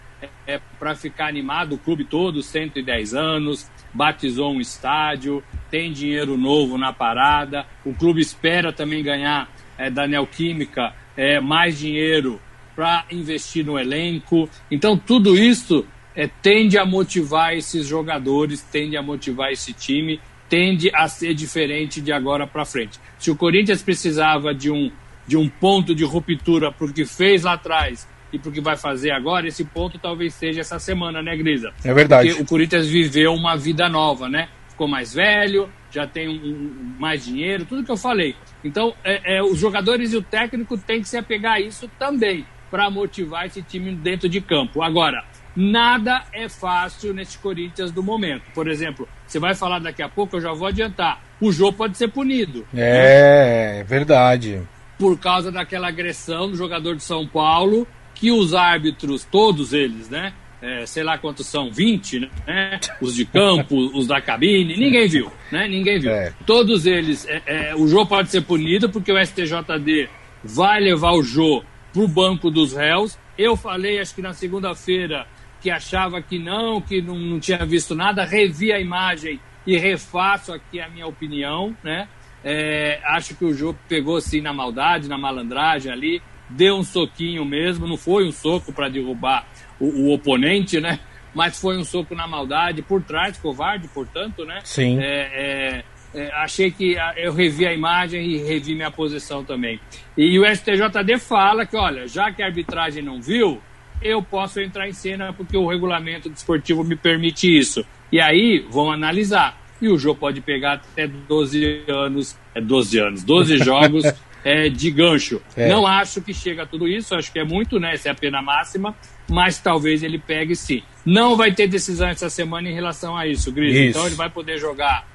é, 0.49 0.59
para 0.79 0.95
ficar 0.95 1.27
animado, 1.27 1.75
o 1.75 1.79
clube 1.79 2.05
todo, 2.05 2.43
110 2.43 3.13
anos, 3.13 3.71
batizou 3.93 4.51
um 4.51 4.61
estádio, 4.63 5.45
tem 5.71 5.93
dinheiro 5.93 6.39
novo 6.39 6.79
na 6.79 6.91
parada, 6.91 7.67
o 7.85 7.93
clube 7.93 8.23
espera 8.23 8.73
também 8.73 9.03
ganhar 9.03 9.51
é, 9.77 9.91
da 9.91 10.07
Neoquímica 10.07 10.95
é, 11.15 11.39
mais 11.39 11.79
dinheiro 11.79 12.41
para 12.75 13.05
investir 13.11 13.63
no 13.63 13.79
elenco. 13.79 14.49
Então, 14.71 14.97
tudo 14.97 15.37
isso 15.37 15.85
é, 16.17 16.27
tende 16.27 16.79
a 16.79 16.87
motivar 16.87 17.55
esses 17.55 17.87
jogadores, 17.87 18.63
tende 18.63 18.97
a 18.97 19.03
motivar 19.03 19.53
esse 19.53 19.75
time, 19.75 20.19
tende 20.49 20.91
a 20.95 21.09
ser 21.09 21.35
diferente 21.35 22.01
de 22.01 22.11
agora 22.11 22.47
para 22.47 22.65
frente. 22.65 22.99
Se 23.19 23.31
o 23.31 23.37
Corinthians 23.37 23.83
precisava 23.83 24.55
de 24.55 24.71
um, 24.71 24.91
de 25.27 25.37
um 25.37 25.47
ponto 25.47 25.95
de 25.95 26.05
ruptura 26.05 26.73
porque 26.73 27.05
fez 27.05 27.43
lá 27.43 27.53
atrás 27.53 28.09
e 28.33 28.39
para 28.39 28.51
o 28.51 28.53
que 28.53 28.61
vai 28.61 28.77
fazer 28.77 29.11
agora, 29.11 29.49
esse 29.49 29.65
ponto 29.65 29.99
talvez 29.99 30.35
seja 30.35 30.61
essa 30.61 30.79
semana, 30.79 31.23
né, 31.23 31.37
Grisa? 31.37 31.73
É 31.85 31.93
verdade. 31.95 32.29
Porque 32.29 32.43
o 32.43 32.47
Corinthians 32.47 32.87
viveu 32.87 33.33
uma 33.33 33.57
vida 33.57 33.89
nova, 33.89 34.29
né? 34.29 34.49
Ficou 34.69 34.87
mais 34.87 35.15
velho, 35.15 35.69
já 35.91 36.07
tem 36.07 36.29
um, 36.29 36.95
mais 36.99 37.25
dinheiro, 37.25 37.65
tudo 37.65 37.85
que 37.85 37.91
eu 37.91 37.97
falei. 37.97 38.35
Então, 38.63 38.95
é, 39.03 39.39
é, 39.39 39.43
os 39.43 39.59
jogadores 39.59 40.13
e 40.13 40.17
o 40.17 40.23
técnico 40.23 40.77
têm 40.77 41.01
que 41.01 41.09
se 41.09 41.17
apegar 41.17 41.55
a 41.55 41.61
isso 41.61 41.91
também, 41.99 42.45
para 42.71 42.91
motivar 42.91 43.47
esse 43.47 43.63
time 43.63 43.95
dentro 43.95 44.29
de 44.29 44.41
campo. 44.41 44.83
Agora, 44.83 45.25
nada 45.57 46.25
é 46.33 46.49
fácil 46.49 47.15
nesse 47.15 47.39
Corinthians 47.39 47.91
do 47.91 48.03
momento. 48.03 48.45
Por 48.55 48.69
exemplo, 48.69 49.09
você 49.27 49.39
vai 49.39 49.55
falar 49.55 49.79
daqui 49.79 50.03
a 50.03 50.09
pouco, 50.09 50.37
eu 50.37 50.41
já 50.41 50.53
vou 50.53 50.69
adiantar. 50.69 51.23
O 51.41 51.51
jogo 51.51 51.77
pode 51.77 51.97
ser 51.97 52.09
punido. 52.09 52.67
É, 52.75 52.77
né? 52.77 53.81
é 53.81 53.85
verdade. 53.85 54.63
Por 54.99 55.19
causa 55.19 55.51
daquela 55.51 55.89
agressão 55.89 56.51
do 56.51 56.57
jogador 56.57 56.97
de 56.97 57.03
São 57.03 57.27
Paulo 57.27 57.87
que 58.19 58.33
os 58.33 58.53
árbitros, 58.53 59.25
todos 59.25 59.73
eles, 59.73 60.09
né? 60.09 60.33
É, 60.61 60.85
sei 60.87 61.05
lá 61.05 61.17
quantos 61.17 61.47
são, 61.47 61.71
20, 61.71 62.29
né? 62.45 62.81
Os 63.01 63.15
de 63.15 63.25
campo, 63.25 63.77
os 63.97 64.09
da 64.09 64.21
cabine, 64.21 64.77
ninguém 64.77 65.09
viu, 65.09 65.31
né? 65.53 65.69
Ninguém 65.69 66.01
viu. 66.01 66.11
É. 66.11 66.33
Todos 66.45 66.85
eles, 66.85 67.27
é, 67.29 67.43
é, 67.47 67.77
o 67.77 67.87
Jô 67.87 68.05
pode 68.05 68.29
ser 68.29 68.43
punido 68.43 68.91
porque 68.91 69.13
o 69.13 69.25
STJD 69.25 70.09
vai 70.43 70.81
levar 70.81 71.13
o 71.13 71.23
Jô 71.23 71.63
pro 71.93 72.09
banco 72.09 72.51
dos 72.51 72.73
réus. 72.73 73.17
Eu 73.39 73.57
falei, 73.57 74.01
acho 74.01 74.13
que 74.17 74.21
na 74.21 74.33
segunda-feira, 74.33 75.29
que 75.61 75.71
achava 75.71 76.21
que 76.21 76.41
não, 76.41 76.81
que 76.81 77.01
não, 77.01 77.17
não 77.17 77.39
tinha 77.39 77.65
visto 77.65 77.95
nada, 77.95 78.25
revi 78.25 78.73
a 78.73 78.81
imagem 78.81 79.39
e 79.65 79.79
refaço 79.79 80.53
aqui 80.53 80.81
a 80.81 80.89
minha 80.89 81.07
opinião, 81.07 81.77
né? 81.85 82.09
É, 82.45 83.01
acho 83.05 83.37
que 83.37 83.45
o 83.45 83.55
Jô 83.55 83.75
pegou 83.89 84.17
assim 84.17 84.41
na 84.41 84.53
maldade, 84.53 85.09
na 85.09 85.19
malandragem 85.19 85.93
ali, 85.93 86.23
deu 86.49 86.77
um 86.77 86.85
soquinho 86.85 87.45
mesmo, 87.45 87.87
não 87.87 87.97
foi 87.97 88.27
um 88.27 88.33
soco 88.33 88.73
para 88.73 88.89
derrubar 88.89 89.47
o, 89.79 89.87
o, 89.87 90.13
oponente, 90.13 90.81
né? 90.81 90.99
Mas 91.35 91.61
foi 91.61 91.77
um 91.77 91.85
soco 91.85 92.15
na 92.15 92.27
maldade, 92.27 92.83
por 92.83 93.03
trás, 93.03 93.37
covarde, 93.37 93.87
portanto, 93.89 94.45
né? 94.45 94.61
Sim. 94.65 94.99
É, 94.99 95.85
é, 96.15 96.21
é, 96.21 96.33
achei 96.35 96.71
que 96.71 96.97
eu 97.17 97.33
revi 97.33 97.67
a 97.67 97.73
imagem 97.73 98.27
e 98.27 98.39
revi 98.39 98.75
minha 98.75 98.91
posição 98.91 99.45
também. 99.45 99.79
E 100.17 100.39
o 100.39 100.45
STJD 100.45 101.19
fala 101.19 101.67
que, 101.67 101.77
olha, 101.77 102.09
já 102.09 102.33
que 102.33 102.43
a 102.43 102.47
arbitragem 102.47 103.03
não 103.03 103.21
viu, 103.21 103.61
eu 104.01 104.23
posso 104.23 104.61
entrar 104.61 104.89
em 104.89 104.93
cena 104.93 105.33
porque 105.33 105.57
o 105.57 105.67
regulamento 105.67 106.31
desportivo 106.31 106.83
me 106.83 106.97
permite 106.97 107.47
isso. 107.47 107.85
E 108.11 108.21
aí 108.21 108.65
vão 108.71 108.91
analisar. 108.91 109.61
E 109.81 109.89
o 109.89 109.99
jogo 109.99 110.19
pode 110.19 110.41
pegar 110.41 110.75
até 110.75 111.07
12 111.07 111.85
anos, 111.87 112.37
é 112.55 112.61
12 112.61 112.99
anos, 112.99 113.23
12 113.23 113.59
jogos 113.63 114.05
é, 114.45 114.69
de 114.69 114.91
gancho. 114.91 115.41
É. 115.57 115.69
Não 115.69 115.87
acho 115.87 116.21
que 116.21 116.33
chega 116.33 116.63
a 116.63 116.67
tudo 116.67 116.87
isso, 116.89 117.15
acho 117.15 117.33
que 117.33 117.39
é 117.39 117.45
muito, 117.45 117.79
né? 117.79 117.95
Essa 117.95 118.09
é 118.09 118.13
a 118.13 118.15
pena 118.15 118.41
máxima, 118.43 118.95
mas 119.29 119.59
talvez 119.59 120.03
ele 120.03 120.19
pegue 120.19 120.55
sim. 120.55 120.83
Não 121.05 121.37
vai 121.37 121.53
ter 121.53 121.67
decisão 121.67 122.09
essa 122.09 122.31
semana 122.31 122.69
em 122.69 122.75
relação 122.75 123.17
a 123.17 123.27
isso, 123.27 123.53
Gris. 123.53 123.77
Então 123.77 124.07
ele 124.07 124.15
vai 124.15 124.31
poder 124.31 124.59
jogar 124.59 125.07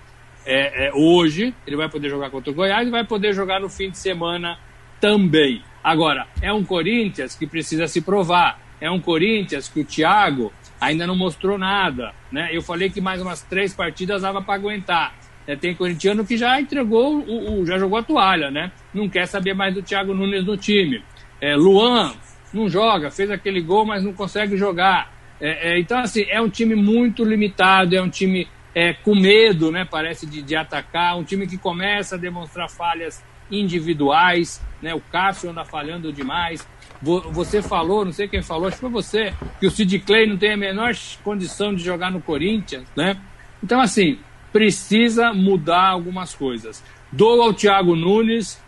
é, 0.45 0.87
é, 0.87 0.91
hoje, 0.93 1.53
ele 1.65 1.75
vai 1.75 1.89
poder 1.89 2.09
jogar 2.09 2.29
contra 2.29 2.51
o 2.51 2.53
Goiás 2.53 2.87
e 2.87 2.91
vai 2.91 3.05
poder 3.05 3.33
jogar 3.33 3.59
no 3.59 3.69
fim 3.69 3.89
de 3.89 3.97
semana 3.97 4.57
também. 4.99 5.61
Agora, 5.83 6.27
é 6.41 6.51
um 6.51 6.63
Corinthians 6.63 7.35
que 7.35 7.45
precisa 7.45 7.87
se 7.87 8.01
provar. 8.01 8.59
É 8.79 8.89
um 8.89 8.99
Corinthians 8.99 9.69
que 9.69 9.81
o 9.81 9.85
Thiago 9.85 10.51
ainda 10.79 11.07
não 11.07 11.15
mostrou 11.15 11.57
nada. 11.57 12.13
Né? 12.31 12.49
Eu 12.51 12.61
falei 12.61 12.89
que 12.89 12.99
mais 12.99 13.21
umas 13.21 13.41
três 13.41 13.73
partidas 13.73 14.21
dava 14.21 14.41
para 14.41 14.55
aguentar. 14.55 15.13
É, 15.45 15.55
tem 15.55 15.75
corintiano 15.75 16.25
que 16.25 16.37
já 16.37 16.59
entregou, 16.59 17.19
o, 17.19 17.61
o, 17.61 17.65
já 17.65 17.77
jogou 17.77 17.97
a 17.99 18.03
toalha, 18.03 18.49
né? 18.49 18.71
Não 18.93 19.09
quer 19.09 19.25
saber 19.27 19.53
mais 19.53 19.73
do 19.73 19.81
Thiago 19.81 20.13
Nunes 20.13 20.45
no 20.45 20.55
time. 20.55 21.03
É, 21.41 21.55
Luan 21.55 22.13
não 22.53 22.69
joga, 22.69 23.11
fez 23.11 23.29
aquele 23.29 23.61
gol, 23.61 23.85
mas 23.85 24.03
não 24.03 24.13
consegue 24.13 24.55
jogar. 24.55 25.11
É, 25.41 25.73
é, 25.73 25.79
então, 25.79 25.99
assim, 25.99 26.25
é 26.29 26.39
um 26.39 26.49
time 26.49 26.75
muito 26.75 27.23
limitado, 27.25 27.95
é 27.95 28.01
um 28.01 28.09
time 28.09 28.47
é, 28.73 28.93
com 28.93 29.13
medo, 29.13 29.71
né? 29.71 29.85
Parece 29.89 30.25
de, 30.25 30.41
de 30.41 30.55
atacar. 30.55 31.17
Um 31.17 31.23
time 31.23 31.45
que 31.45 31.57
começa 31.57 32.15
a 32.15 32.17
demonstrar 32.17 32.69
falhas 32.69 33.21
individuais, 33.51 34.61
né? 34.81 34.93
O 34.93 35.01
Cássio 35.01 35.49
anda 35.49 35.65
falhando 35.65 36.13
demais. 36.13 36.65
Você 37.01 37.61
falou, 37.61 38.05
não 38.05 38.13
sei 38.13 38.29
quem 38.29 38.41
falou, 38.41 38.67
acho 38.67 38.77
que 38.77 38.81
foi 38.81 38.89
você, 38.89 39.33
que 39.59 39.67
o 39.67 39.71
Sid 39.71 39.99
Clay 39.99 40.25
não 40.25 40.37
tem 40.37 40.53
a 40.53 40.57
menor 40.57 40.93
condição 41.21 41.75
de 41.75 41.83
jogar 41.83 42.09
no 42.09 42.21
Corinthians, 42.21 42.85
né? 42.95 43.17
Então, 43.61 43.81
assim, 43.81 44.19
precisa 44.53 45.33
mudar 45.33 45.89
algumas 45.89 46.35
coisas. 46.35 46.83
Dou 47.11 47.41
ao 47.41 47.53
Thiago 47.53 47.95
Nunes 47.95 48.61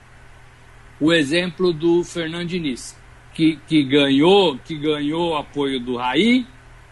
o 1.00 1.14
exemplo 1.14 1.72
do 1.72 2.04
Fernando 2.04 2.48
Diniz, 2.48 2.98
que, 3.34 3.60
que 3.68 3.84
ganhou, 3.84 4.58
que 4.58 4.76
ganhou 4.76 5.38
apoio 5.38 5.80
do 5.80 5.96
Raí 5.96 6.46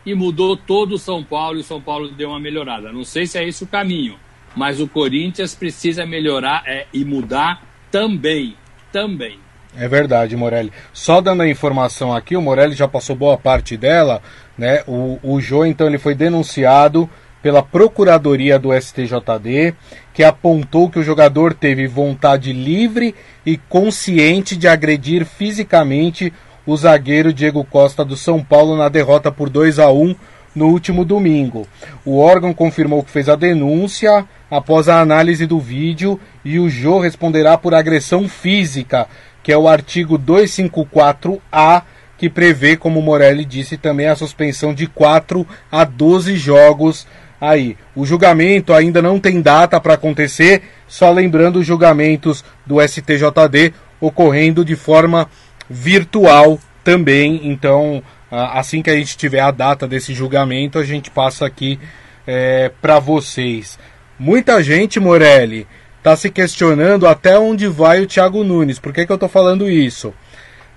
e 0.06 0.14
mudou 0.14 0.56
todo 0.56 0.94
o 0.94 1.00
São 1.00 1.24
Paulo 1.24 1.58
e 1.58 1.62
o 1.62 1.64
São 1.64 1.82
Paulo 1.82 2.10
deu 2.12 2.30
uma 2.30 2.40
melhorada. 2.40 2.92
Não 2.92 3.04
sei 3.04 3.26
se 3.26 3.38
é 3.38 3.48
esse 3.48 3.64
o 3.64 3.68
caminho, 3.68 4.16
mas 4.56 4.80
o 4.80 4.88
Corinthians 4.88 5.56
precisa 5.56 6.06
melhorar 6.06 6.64
é, 6.68 6.86
e 6.94 7.04
mudar 7.04 7.64
também, 7.90 8.56
também. 8.92 9.40
É 9.76 9.88
verdade, 9.88 10.36
Morelli. 10.36 10.72
Só 10.92 11.20
dando 11.20 11.42
a 11.42 11.50
informação 11.50 12.14
aqui, 12.14 12.38
o 12.38 12.42
Morelli 12.42 12.76
já 12.76 12.88
passou 12.88 13.16
boa 13.16 13.38
parte 13.38 13.76
dela, 13.76 14.22
né? 14.56 14.84
O, 14.88 15.20
o 15.24 15.42
Jô, 15.42 15.66
então, 15.66 15.88
ele 15.88 15.98
foi 15.98 16.14
denunciado 16.14 17.10
pela 17.44 17.62
Procuradoria 17.62 18.58
do 18.58 18.70
STJD, 18.74 19.76
que 20.14 20.24
apontou 20.24 20.90
que 20.90 20.98
o 20.98 21.04
jogador 21.04 21.54
teve 21.54 21.86
vontade 21.86 22.54
livre 22.54 23.14
e 23.46 23.58
consciente 23.58 24.56
de 24.56 24.66
agredir 24.66 25.26
fisicamente 25.26 26.32
o 26.66 26.78
zagueiro 26.78 27.34
Diego 27.34 27.66
Costa 27.66 28.06
do 28.06 28.16
São 28.16 28.42
Paulo 28.42 28.78
na 28.78 28.88
derrota 28.88 29.30
por 29.30 29.50
2 29.50 29.78
a 29.78 29.92
1 29.92 30.16
no 30.56 30.68
último 30.68 31.04
domingo. 31.04 31.68
O 32.06 32.18
órgão 32.18 32.54
confirmou 32.54 33.04
que 33.04 33.12
fez 33.12 33.28
a 33.28 33.36
denúncia 33.36 34.26
após 34.50 34.88
a 34.88 35.02
análise 35.02 35.46
do 35.46 35.60
vídeo 35.60 36.18
e 36.46 36.60
o 36.60 36.70
Jô 36.70 37.00
responderá 37.00 37.58
por 37.58 37.74
agressão 37.74 38.30
física, 38.30 39.06
que 39.42 39.52
é 39.52 39.58
o 39.58 39.68
artigo 39.68 40.18
254A, 40.18 41.82
que 42.18 42.30
prevê, 42.30 42.78
como 42.78 43.02
Morelli 43.02 43.44
disse, 43.44 43.76
também 43.76 44.08
a 44.08 44.16
suspensão 44.16 44.74
de 44.74 44.88
4 44.88 45.46
a 45.70 45.84
12 45.84 46.38
jogos 46.38 47.06
aí. 47.44 47.76
O 47.94 48.06
julgamento 48.06 48.74
ainda 48.74 49.02
não 49.02 49.20
tem 49.20 49.42
data 49.42 49.80
para 49.80 49.96
acontecer, 49.96 50.64
só 50.88 51.12
lembrando 51.12 51.60
os 51.60 51.68
julgamentos 51.68 52.44
do 52.66 52.82
STJD 52.82 53.74
ocorrendo 54.00 54.64
de 54.64 54.76
forma 54.76 55.30
virtual 55.70 56.58
também. 56.84 57.42
Então, 57.44 58.02
assim 58.32 58.82
que 58.82 58.90
a 58.90 58.96
gente 58.96 59.18
tiver 59.18 59.42
a 59.42 59.52
data 59.52 59.86
desse 59.86 60.14
julgamento, 60.14 60.80
a 60.80 60.86
gente 60.86 61.12
passa 61.12 61.46
aqui 61.46 61.78
é, 62.26 62.72
para 62.82 62.98
vocês. 63.00 63.78
Muita 64.18 64.64
gente, 64.64 65.00
Morelli, 65.00 65.68
está 65.98 66.16
se 66.16 66.30
questionando 66.30 67.06
até 67.06 67.38
onde 67.38 67.68
vai 67.68 68.02
o 68.02 68.08
Thiago 68.08 68.44
Nunes. 68.44 68.80
Por 68.80 68.94
que, 68.94 69.06
que 69.06 69.12
eu 69.12 69.16
estou 69.16 69.30
falando 69.30 69.70
isso? 69.70 70.14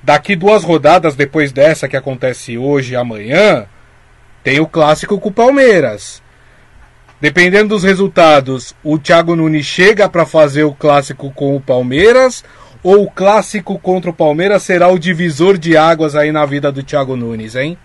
Daqui 0.02 0.35
duas 0.35 0.64
rodadas 0.64 1.14
depois 1.14 1.52
dessa 1.52 1.88
que 1.88 1.96
acontece 1.96 2.58
hoje 2.58 2.94
e 2.94 2.96
amanhã, 2.96 3.66
tem 4.42 4.61
o 4.61 4.66
clássico 4.66 5.18
com 5.18 5.28
o 5.28 5.32
Palmeiras. 5.32 6.23
Dependendo 7.20 7.70
dos 7.70 7.82
resultados, 7.82 8.75
o 8.85 8.99
Thiago 8.99 9.35
Nunes 9.35 9.64
chega 9.64 10.08
para 10.08 10.26
fazer 10.26 10.64
o 10.64 10.75
clássico 10.75 11.30
com 11.30 11.56
o 11.56 11.61
Palmeiras 11.61 12.44
ou 12.82 13.04
o 13.04 13.11
clássico 13.11 13.78
contra 13.78 14.11
o 14.11 14.14
Palmeiras 14.14 14.62
será 14.62 14.88
o 14.88 14.99
divisor 14.99 15.56
de 15.56 15.76
águas 15.76 16.14
aí 16.14 16.30
na 16.30 16.44
vida 16.44 16.70
do 16.70 16.82
Thiago 16.82 17.16
Nunes, 17.16 17.56
hein? 17.56 17.78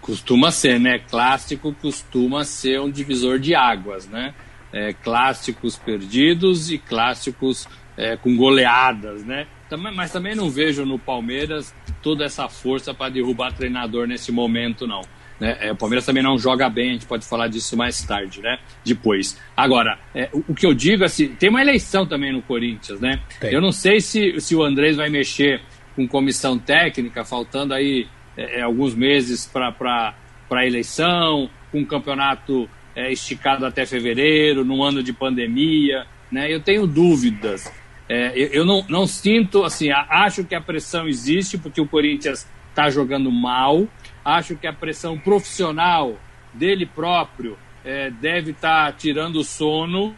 Costuma 0.00 0.50
ser, 0.50 0.80
né? 0.80 0.98
Clássico 0.98 1.74
costuma 1.74 2.42
ser 2.42 2.80
um 2.80 2.90
divisor 2.90 3.38
de 3.38 3.54
águas, 3.54 4.08
né? 4.08 4.34
É, 4.72 4.94
clássicos 4.94 5.76
perdidos 5.76 6.70
e 6.70 6.78
clássicos 6.78 7.68
é, 7.96 8.16
com 8.16 8.34
goleadas, 8.34 9.22
né? 9.24 9.46
Mas 9.94 10.10
também 10.10 10.34
não 10.34 10.50
vejo 10.50 10.84
no 10.84 10.98
Palmeiras 10.98 11.74
toda 12.02 12.24
essa 12.24 12.48
força 12.48 12.92
para 12.92 13.10
derrubar 13.12 13.52
treinador 13.52 14.06
nesse 14.06 14.32
momento, 14.32 14.86
não. 14.86 15.02
Né? 15.42 15.56
É, 15.58 15.72
o 15.72 15.76
Palmeiras 15.76 16.06
também 16.06 16.22
não 16.22 16.38
joga 16.38 16.70
bem, 16.70 16.90
a 16.90 16.92
gente 16.92 17.06
pode 17.06 17.26
falar 17.26 17.48
disso 17.48 17.76
mais 17.76 18.00
tarde, 18.04 18.40
né? 18.40 18.60
Depois. 18.84 19.36
Agora, 19.56 19.98
é, 20.14 20.30
o, 20.32 20.44
o, 20.46 20.54
que 20.54 20.64
eu 20.64 20.72
digo 20.72 21.02
assim, 21.02 21.34
tem 21.34 21.50
uma 21.50 21.60
eleição 21.60 22.06
também 22.06 22.32
no 22.32 22.40
Corinthians, 22.40 23.00
né? 23.00 23.20
Tem. 23.40 23.52
Eu 23.52 23.60
não 23.60 23.72
sei 23.72 24.00
se, 24.00 24.40
se 24.40 24.54
o 24.54 24.62
Andrés 24.62 24.94
vai 24.94 25.10
mexer 25.10 25.60
com 25.96 26.06
comissão 26.06 26.56
técnica, 26.56 27.24
faltando 27.24 27.74
aí 27.74 28.06
é, 28.36 28.60
é 28.60 28.62
alguns 28.62 28.94
meses 28.94 29.44
para 29.44 30.14
a 30.48 30.64
eleição, 30.64 31.50
com 31.72 31.80
um 31.80 31.84
campeonato 31.84 32.70
é, 32.94 33.10
esticado 33.10 33.66
até 33.66 33.84
fevereiro, 33.84 34.64
num 34.64 34.80
ano 34.80 35.02
de 35.02 35.12
pandemia, 35.12 36.06
né? 36.30 36.54
Eu 36.54 36.60
tenho 36.60 36.86
dúvidas. 36.86 37.68
Eu, 38.08 38.46
eu 38.48 38.64
não, 38.64 38.84
não 38.88 39.06
sinto, 39.08 39.64
assim, 39.64 39.90
acho 39.90 40.44
que 40.44 40.54
a 40.54 40.60
pressão 40.60 41.08
existe 41.08 41.58
porque 41.58 41.80
o 41.80 41.88
Corinthians 41.88 42.46
está 42.68 42.90
jogando 42.90 43.30
mal, 43.30 43.88
Acho 44.24 44.56
que 44.56 44.66
a 44.66 44.72
pressão 44.72 45.18
profissional 45.18 46.16
dele 46.52 46.86
próprio 46.86 47.58
é, 47.84 48.10
deve 48.10 48.52
estar 48.52 48.86
tá 48.86 48.92
tirando 48.92 49.36
o 49.36 49.44
sono, 49.44 50.14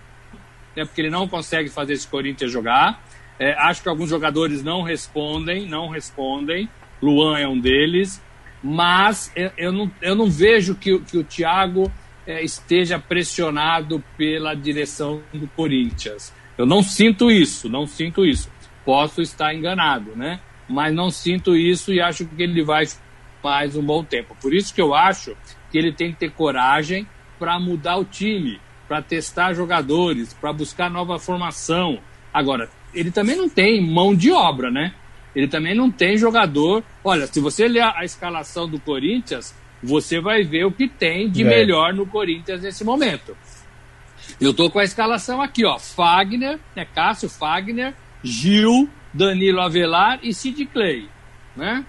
né, 0.77 0.85
porque 0.85 1.01
ele 1.01 1.11
não 1.11 1.27
consegue 1.29 1.69
fazer 1.69 1.95
esse 1.95 2.07
Corinthians 2.07 2.51
jogar. 2.51 3.03
É, 3.39 3.53
acho 3.55 3.83
que 3.83 3.89
alguns 3.89 4.11
jogadores 4.11 4.63
não 4.63 4.83
respondem, 4.83 5.67
não 5.67 5.89
respondem. 5.89 6.69
Luan 7.03 7.39
é 7.39 7.49
um 7.49 7.59
deles. 7.59 8.23
Mas 8.63 9.31
eu, 9.37 9.51
eu 9.59 9.73
não, 9.73 9.91
eu 10.01 10.15
não 10.15 10.31
vejo 10.31 10.75
que, 10.75 10.99
que 11.01 11.19
o 11.19 11.25
Thiago 11.25 11.93
é, 12.27 12.43
esteja 12.43 12.99
pressionado 12.99 14.03
pela 14.17 14.55
direção 14.55 15.23
do 15.33 15.47
Corinthians. 15.49 16.33
Eu 16.57 16.65
não 16.65 16.83
sinto 16.83 17.31
isso, 17.31 17.69
não 17.69 17.87
sinto 17.87 18.25
isso. 18.25 18.51
Posso 18.85 19.21
estar 19.21 19.55
enganado, 19.55 20.13
né? 20.17 20.41
Mas 20.69 20.95
não 20.95 21.11
sinto 21.11 21.57
isso 21.57 21.93
e 21.93 22.01
acho 22.01 22.25
que 22.25 22.43
ele 22.43 22.63
vai 22.63 22.87
mais 23.45 23.77
um 23.77 23.83
bom 23.83 24.03
tempo. 24.03 24.35
Por 24.41 24.55
isso 24.55 24.75
que 24.75 24.81
eu 24.81 24.95
acho 24.95 25.37
que 25.71 25.77
ele 25.77 25.93
tem 25.93 26.13
que 26.13 26.19
ter 26.19 26.31
coragem 26.31 27.07
para 27.39 27.61
mudar 27.61 27.99
o 27.99 28.05
time, 28.05 28.59
para 28.89 29.03
testar 29.03 29.53
jogadores, 29.53 30.33
para 30.33 30.51
buscar 30.51 30.91
nova 30.91 31.19
formação. 31.19 31.99
Agora, 32.33 32.71
ele 32.95 33.11
também 33.11 33.37
não 33.37 33.49
tem 33.49 33.87
mão 33.87 34.15
de 34.15 34.33
obra, 34.33 34.71
né? 34.71 34.95
Ele 35.37 35.47
também 35.47 35.75
não 35.75 35.91
tem 35.91 36.17
jogador. 36.17 36.83
Olha, 37.05 37.27
se 37.27 37.39
você 37.39 37.69
ler 37.69 37.83
a 37.83 38.03
escalação 38.03 38.67
do 38.67 38.81
Corinthians, 38.81 39.55
você 39.83 40.21
vai 40.21 40.43
ver 40.43 40.65
o 40.65 40.73
que 40.73 40.89
tem 40.89 41.29
de 41.29 41.43
é. 41.43 41.45
melhor 41.45 41.93
no 41.93 42.07
Corinthians 42.07 42.63
nesse 42.63 42.83
momento. 42.83 43.37
Eu 44.41 44.55
tô 44.55 44.71
com 44.71 44.79
a 44.79 44.85
escalação 44.85 45.43
aqui, 45.43 45.67
ó. 45.67 45.79
Fagner, 45.79 46.59
né? 46.75 46.87
Cássio 46.95 47.29
Fagner, 47.29 47.95
Gil, 48.23 48.89
Danilo 49.13 49.61
Avelar 49.61 50.19
e 50.23 50.33
Sid 50.33 50.65
Clay, 50.67 51.09
né? 51.55 51.85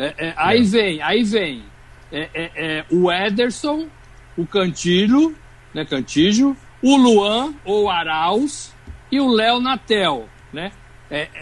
É, 0.00 0.14
é, 0.16 0.34
aí 0.34 0.62
vem, 0.62 1.02
aí 1.02 1.22
vem 1.22 1.62
é, 2.10 2.28
é, 2.32 2.50
é, 2.54 2.84
o 2.90 3.12
Ederson, 3.12 3.86
o 4.34 4.46
Cantilho, 4.46 5.36
né, 5.74 5.84
Cantijo, 5.84 6.56
o 6.82 6.96
Luan 6.96 7.52
ou 7.66 7.90
Arauz 7.90 8.74
e 9.12 9.20
o 9.20 9.28
Léo 9.28 9.60
Natel, 9.60 10.26
né? 10.50 10.72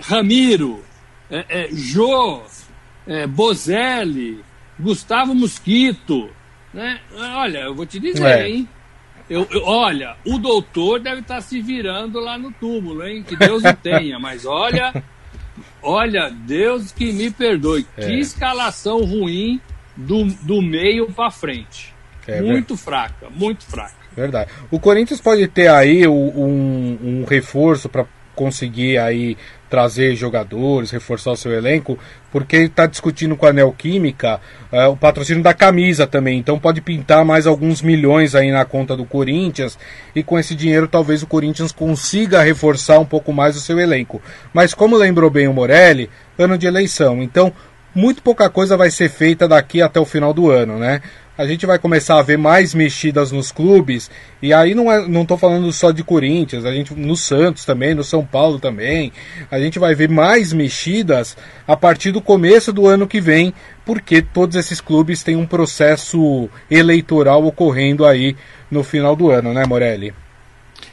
Ramiro, 0.03 0.83
Jô, 1.71 2.43
Bozelli, 3.29 4.43
Gustavo 4.81 5.35
Mosquito, 5.35 6.31
né? 6.73 6.99
Olha, 7.15 7.59
eu 7.59 7.75
vou 7.75 7.87
te 7.87 8.01
dizer, 8.01 8.47
hein? 8.47 8.69
Eu, 9.29 9.47
eu, 9.51 9.63
olha, 9.65 10.17
o 10.25 10.39
doutor 10.39 10.99
deve 10.99 11.21
estar 11.21 11.43
se 11.43 11.61
virando 11.61 12.19
lá 12.19 12.39
no 12.39 12.51
túmulo, 12.51 13.07
hein? 13.07 13.23
Que 13.23 13.37
Deus 13.37 13.63
o 13.63 13.77
tenha, 13.77 14.19
mas 14.19 14.47
olha, 14.47 15.05
Olha, 15.83 16.31
Deus 16.31 16.93
que 16.93 17.13
me 17.13 17.31
perdoe. 17.31 17.87
É. 17.97 18.07
Que 18.07 18.19
escalação 18.19 19.05
ruim 19.05 19.61
do, 19.97 20.25
do 20.25 20.63
meio 20.63 21.11
para 21.13 21.31
frente. 21.31 21.95
É, 22.27 22.43
muito 22.43 22.77
fraca, 22.77 23.29
muito 23.31 23.65
fraca. 23.65 23.97
Verdade. 24.15 24.51
O 24.71 24.79
Corinthians 24.79 25.21
pode 25.21 25.47
ter 25.49 25.69
aí 25.69 26.07
um, 26.07 26.99
um 27.03 27.25
reforço 27.25 27.89
para 27.89 28.05
conseguir 28.39 28.99
aí 28.99 29.37
trazer 29.69 30.15
jogadores, 30.15 30.93
reforçar 30.93 31.33
o 31.33 31.37
seu 31.37 31.53
elenco, 31.53 31.99
porque 32.31 32.57
está 32.59 32.87
discutindo 32.87 33.37
com 33.37 33.45
a 33.45 33.53
Neoquímica 33.53 34.41
é, 34.71 34.87
o 34.87 34.97
patrocínio 34.97 35.43
da 35.43 35.53
camisa 35.53 36.07
também. 36.07 36.39
Então 36.39 36.57
pode 36.57 36.81
pintar 36.81 37.25
mais 37.25 37.49
alguns 37.49 37.83
milhões 37.83 38.37
aí 38.37 38.53
na 38.53 38.65
conta 38.65 38.97
do 38.97 39.05
Corinthians 39.05 39.77
e 40.15 40.23
com 40.23 40.39
esse 40.39 40.55
dinheiro 40.55 40.87
talvez 40.87 41.21
o 41.23 41.27
Corinthians 41.27 41.73
consiga 41.73 42.43
reforçar 42.43 43.01
um 43.01 43.05
pouco 43.05 43.33
mais 43.33 43.57
o 43.57 43.61
seu 43.61 43.81
elenco. 43.81 44.23
Mas 44.55 44.73
como 44.73 44.97
lembrou 44.97 45.29
bem 45.29 45.49
o 45.49 45.53
Morelli, 45.53 46.09
ano 46.39 46.57
de 46.57 46.67
eleição. 46.67 47.21
Então 47.21 47.53
muito 47.95 48.23
pouca 48.23 48.49
coisa 48.49 48.77
vai 48.77 48.91
ser 48.93 49.09
feita 49.09 49.49
daqui 49.49 49.83
até 49.83 49.99
o 49.99 50.05
final 50.05 50.33
do 50.33 50.49
ano, 50.49 50.79
né? 50.79 51.03
A 51.39 51.47
gente 51.47 51.65
vai 51.65 51.79
começar 51.79 52.19
a 52.19 52.23
ver 52.23 52.37
mais 52.37 52.75
mexidas 52.75 53.31
nos 53.31 53.53
clubes. 53.53 54.11
E 54.43 54.53
aí 54.53 54.75
não 54.75 54.91
é, 54.91 55.07
não 55.07 55.25
tô 55.25 55.39
falando 55.39 55.71
só 55.73 55.93
de 55.93 56.03
Corinthians, 56.03 56.65
a 56.65 56.73
gente 56.73 56.93
no 56.93 57.17
Santos 57.17 57.65
também, 57.65 57.95
no 57.95 58.03
São 58.03 58.27
Paulo 58.27 58.59
também. 58.59 59.13
A 59.49 59.61
gente 59.61 59.79
vai 59.79 59.95
ver 59.95 60.09
mais 60.11 60.53
mexidas 60.53 61.37
a 61.65 61.77
partir 61.77 62.11
do 62.11 62.21
começo 62.21 62.73
do 62.73 62.89
ano 62.89 63.07
que 63.07 63.21
vem, 63.21 63.55
porque 63.87 64.21
todos 64.21 64.57
esses 64.57 64.81
clubes 64.81 65.23
têm 65.23 65.37
um 65.37 65.47
processo 65.47 66.51
eleitoral 66.69 67.47
ocorrendo 67.47 68.05
aí 68.05 68.35
no 68.69 68.83
final 68.83 69.15
do 69.15 69.31
ano, 69.31 69.55
né, 69.55 69.65
Morelli? 69.65 70.13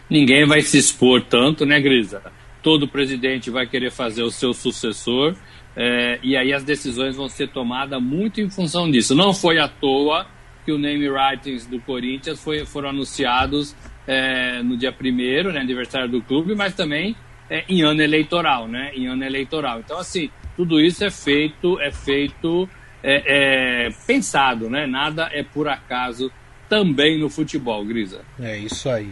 Ninguém 0.08 0.46
vai 0.46 0.62
se 0.62 0.78
expor 0.78 1.24
tanto, 1.24 1.66
né, 1.66 1.82
Grisa? 1.82 2.22
Todo 2.62 2.88
presidente 2.88 3.50
vai 3.50 3.66
querer 3.66 3.92
fazer 3.92 4.22
o 4.22 4.30
seu 4.30 4.54
sucessor. 4.54 5.36
É, 5.76 6.20
e 6.22 6.38
aí 6.38 6.54
as 6.54 6.64
decisões 6.64 7.16
vão 7.16 7.28
ser 7.28 7.50
tomadas 7.50 8.02
muito 8.02 8.40
em 8.40 8.50
função 8.50 8.90
disso. 8.90 9.16
Não 9.16 9.34
foi 9.34 9.58
à 9.58 9.68
toa 9.68 10.35
que 10.66 10.72
o 10.72 10.78
name 10.78 11.08
writings 11.08 11.66
do 11.66 11.80
Corinthians 11.80 12.40
foi, 12.42 12.66
foram 12.66 12.90
anunciados 12.90 13.76
é, 14.08 14.62
no 14.64 14.76
dia 14.76 14.92
primeiro, 14.92 15.54
né, 15.54 15.60
aniversário 15.60 16.10
do 16.10 16.22
clube, 16.22 16.56
mas 16.56 16.74
também 16.74 17.16
é, 17.50 17.64
em 17.70 17.84
ano 17.84 18.02
eleitoral, 18.02 18.68
né, 18.68 18.92
em 18.96 19.08
ano 19.08 19.24
eleitoral. 19.24 19.80
Então 19.80 20.00
assim, 20.00 20.30
tudo 20.58 20.82
isso 20.82 21.04
é 21.04 21.12
feito, 21.12 21.80
é 21.80 21.92
feito 21.92 22.68
é, 23.04 23.88
é 23.88 23.90
pensado, 24.08 24.70
né? 24.70 24.88
Nada 24.88 25.30
é 25.32 25.44
por 25.44 25.68
acaso 25.68 26.32
também 26.68 27.20
no 27.20 27.30
futebol, 27.30 27.86
Grisa. 27.86 28.22
É 28.42 28.58
isso 28.58 28.90
aí. 28.90 29.10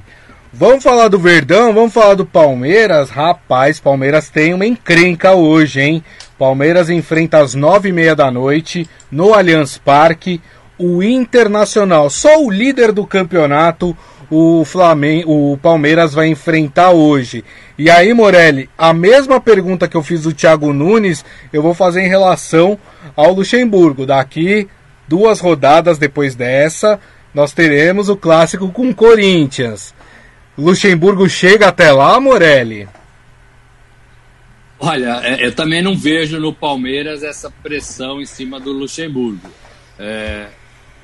Vamos 0.52 0.84
falar 0.84 1.08
do 1.08 1.18
Verdão, 1.18 1.74
vamos 1.74 1.94
falar 1.94 2.16
do 2.16 2.26
Palmeiras. 2.26 3.10
Rapaz, 3.10 3.80
Palmeiras 3.80 4.30
tem 4.30 4.54
uma 4.54 4.66
encrenca 4.66 5.34
hoje, 5.34 5.82
hein? 5.82 6.04
Palmeiras 6.38 6.90
enfrenta 6.90 7.40
às 7.40 7.56
nove 7.56 7.90
e 7.90 7.92
meia 7.92 8.16
da 8.16 8.30
noite 8.30 8.88
no 9.12 9.34
Allianz 9.34 9.78
Parque 9.78 10.42
o 10.84 11.02
Internacional. 11.02 12.10
Só 12.10 12.44
o 12.44 12.52
líder 12.52 12.92
do 12.92 13.08
campeonato, 13.08 13.96
o 14.30 14.66
Flamengo, 14.66 15.54
o 15.54 15.58
Palmeiras 15.58 16.14
vai 16.14 16.28
enfrentar 16.28 16.92
hoje. 16.92 17.44
E 17.78 17.90
aí, 17.90 18.14
Morelli, 18.14 18.70
a 18.78 18.94
mesma 18.94 19.40
pergunta 19.40 19.88
que 19.88 19.96
eu 19.96 20.04
fiz 20.04 20.24
do 20.24 20.34
Thiago 20.34 20.74
Nunes, 20.74 21.24
eu 21.54 21.62
vou 21.62 21.74
fazer 21.74 22.02
em 22.02 22.10
relação 22.10 22.78
ao 23.16 23.34
Luxemburgo. 23.34 24.06
Daqui 24.06 24.68
duas 25.08 25.40
rodadas 25.40 25.98
depois 25.98 26.36
dessa, 26.36 27.00
nós 27.34 27.54
teremos 27.54 28.10
o 28.10 28.18
clássico 28.18 28.70
com 28.70 28.90
o 28.90 28.96
Corinthians. 28.96 29.94
Luxemburgo 30.58 31.30
chega 31.30 31.70
até 31.70 31.94
lá, 31.94 32.20
Morelli? 32.20 32.90
Olha, 34.80 35.22
é, 35.24 35.46
eu 35.46 35.56
também 35.56 35.82
não 35.82 35.96
vejo 35.96 36.42
no 36.42 36.54
Palmeiras 36.54 37.24
essa 37.24 37.50
pressão 37.50 38.22
em 38.22 38.26
cima 38.26 38.60
do 38.60 38.74
Luxemburgo. 38.74 39.50
É, 39.98 40.48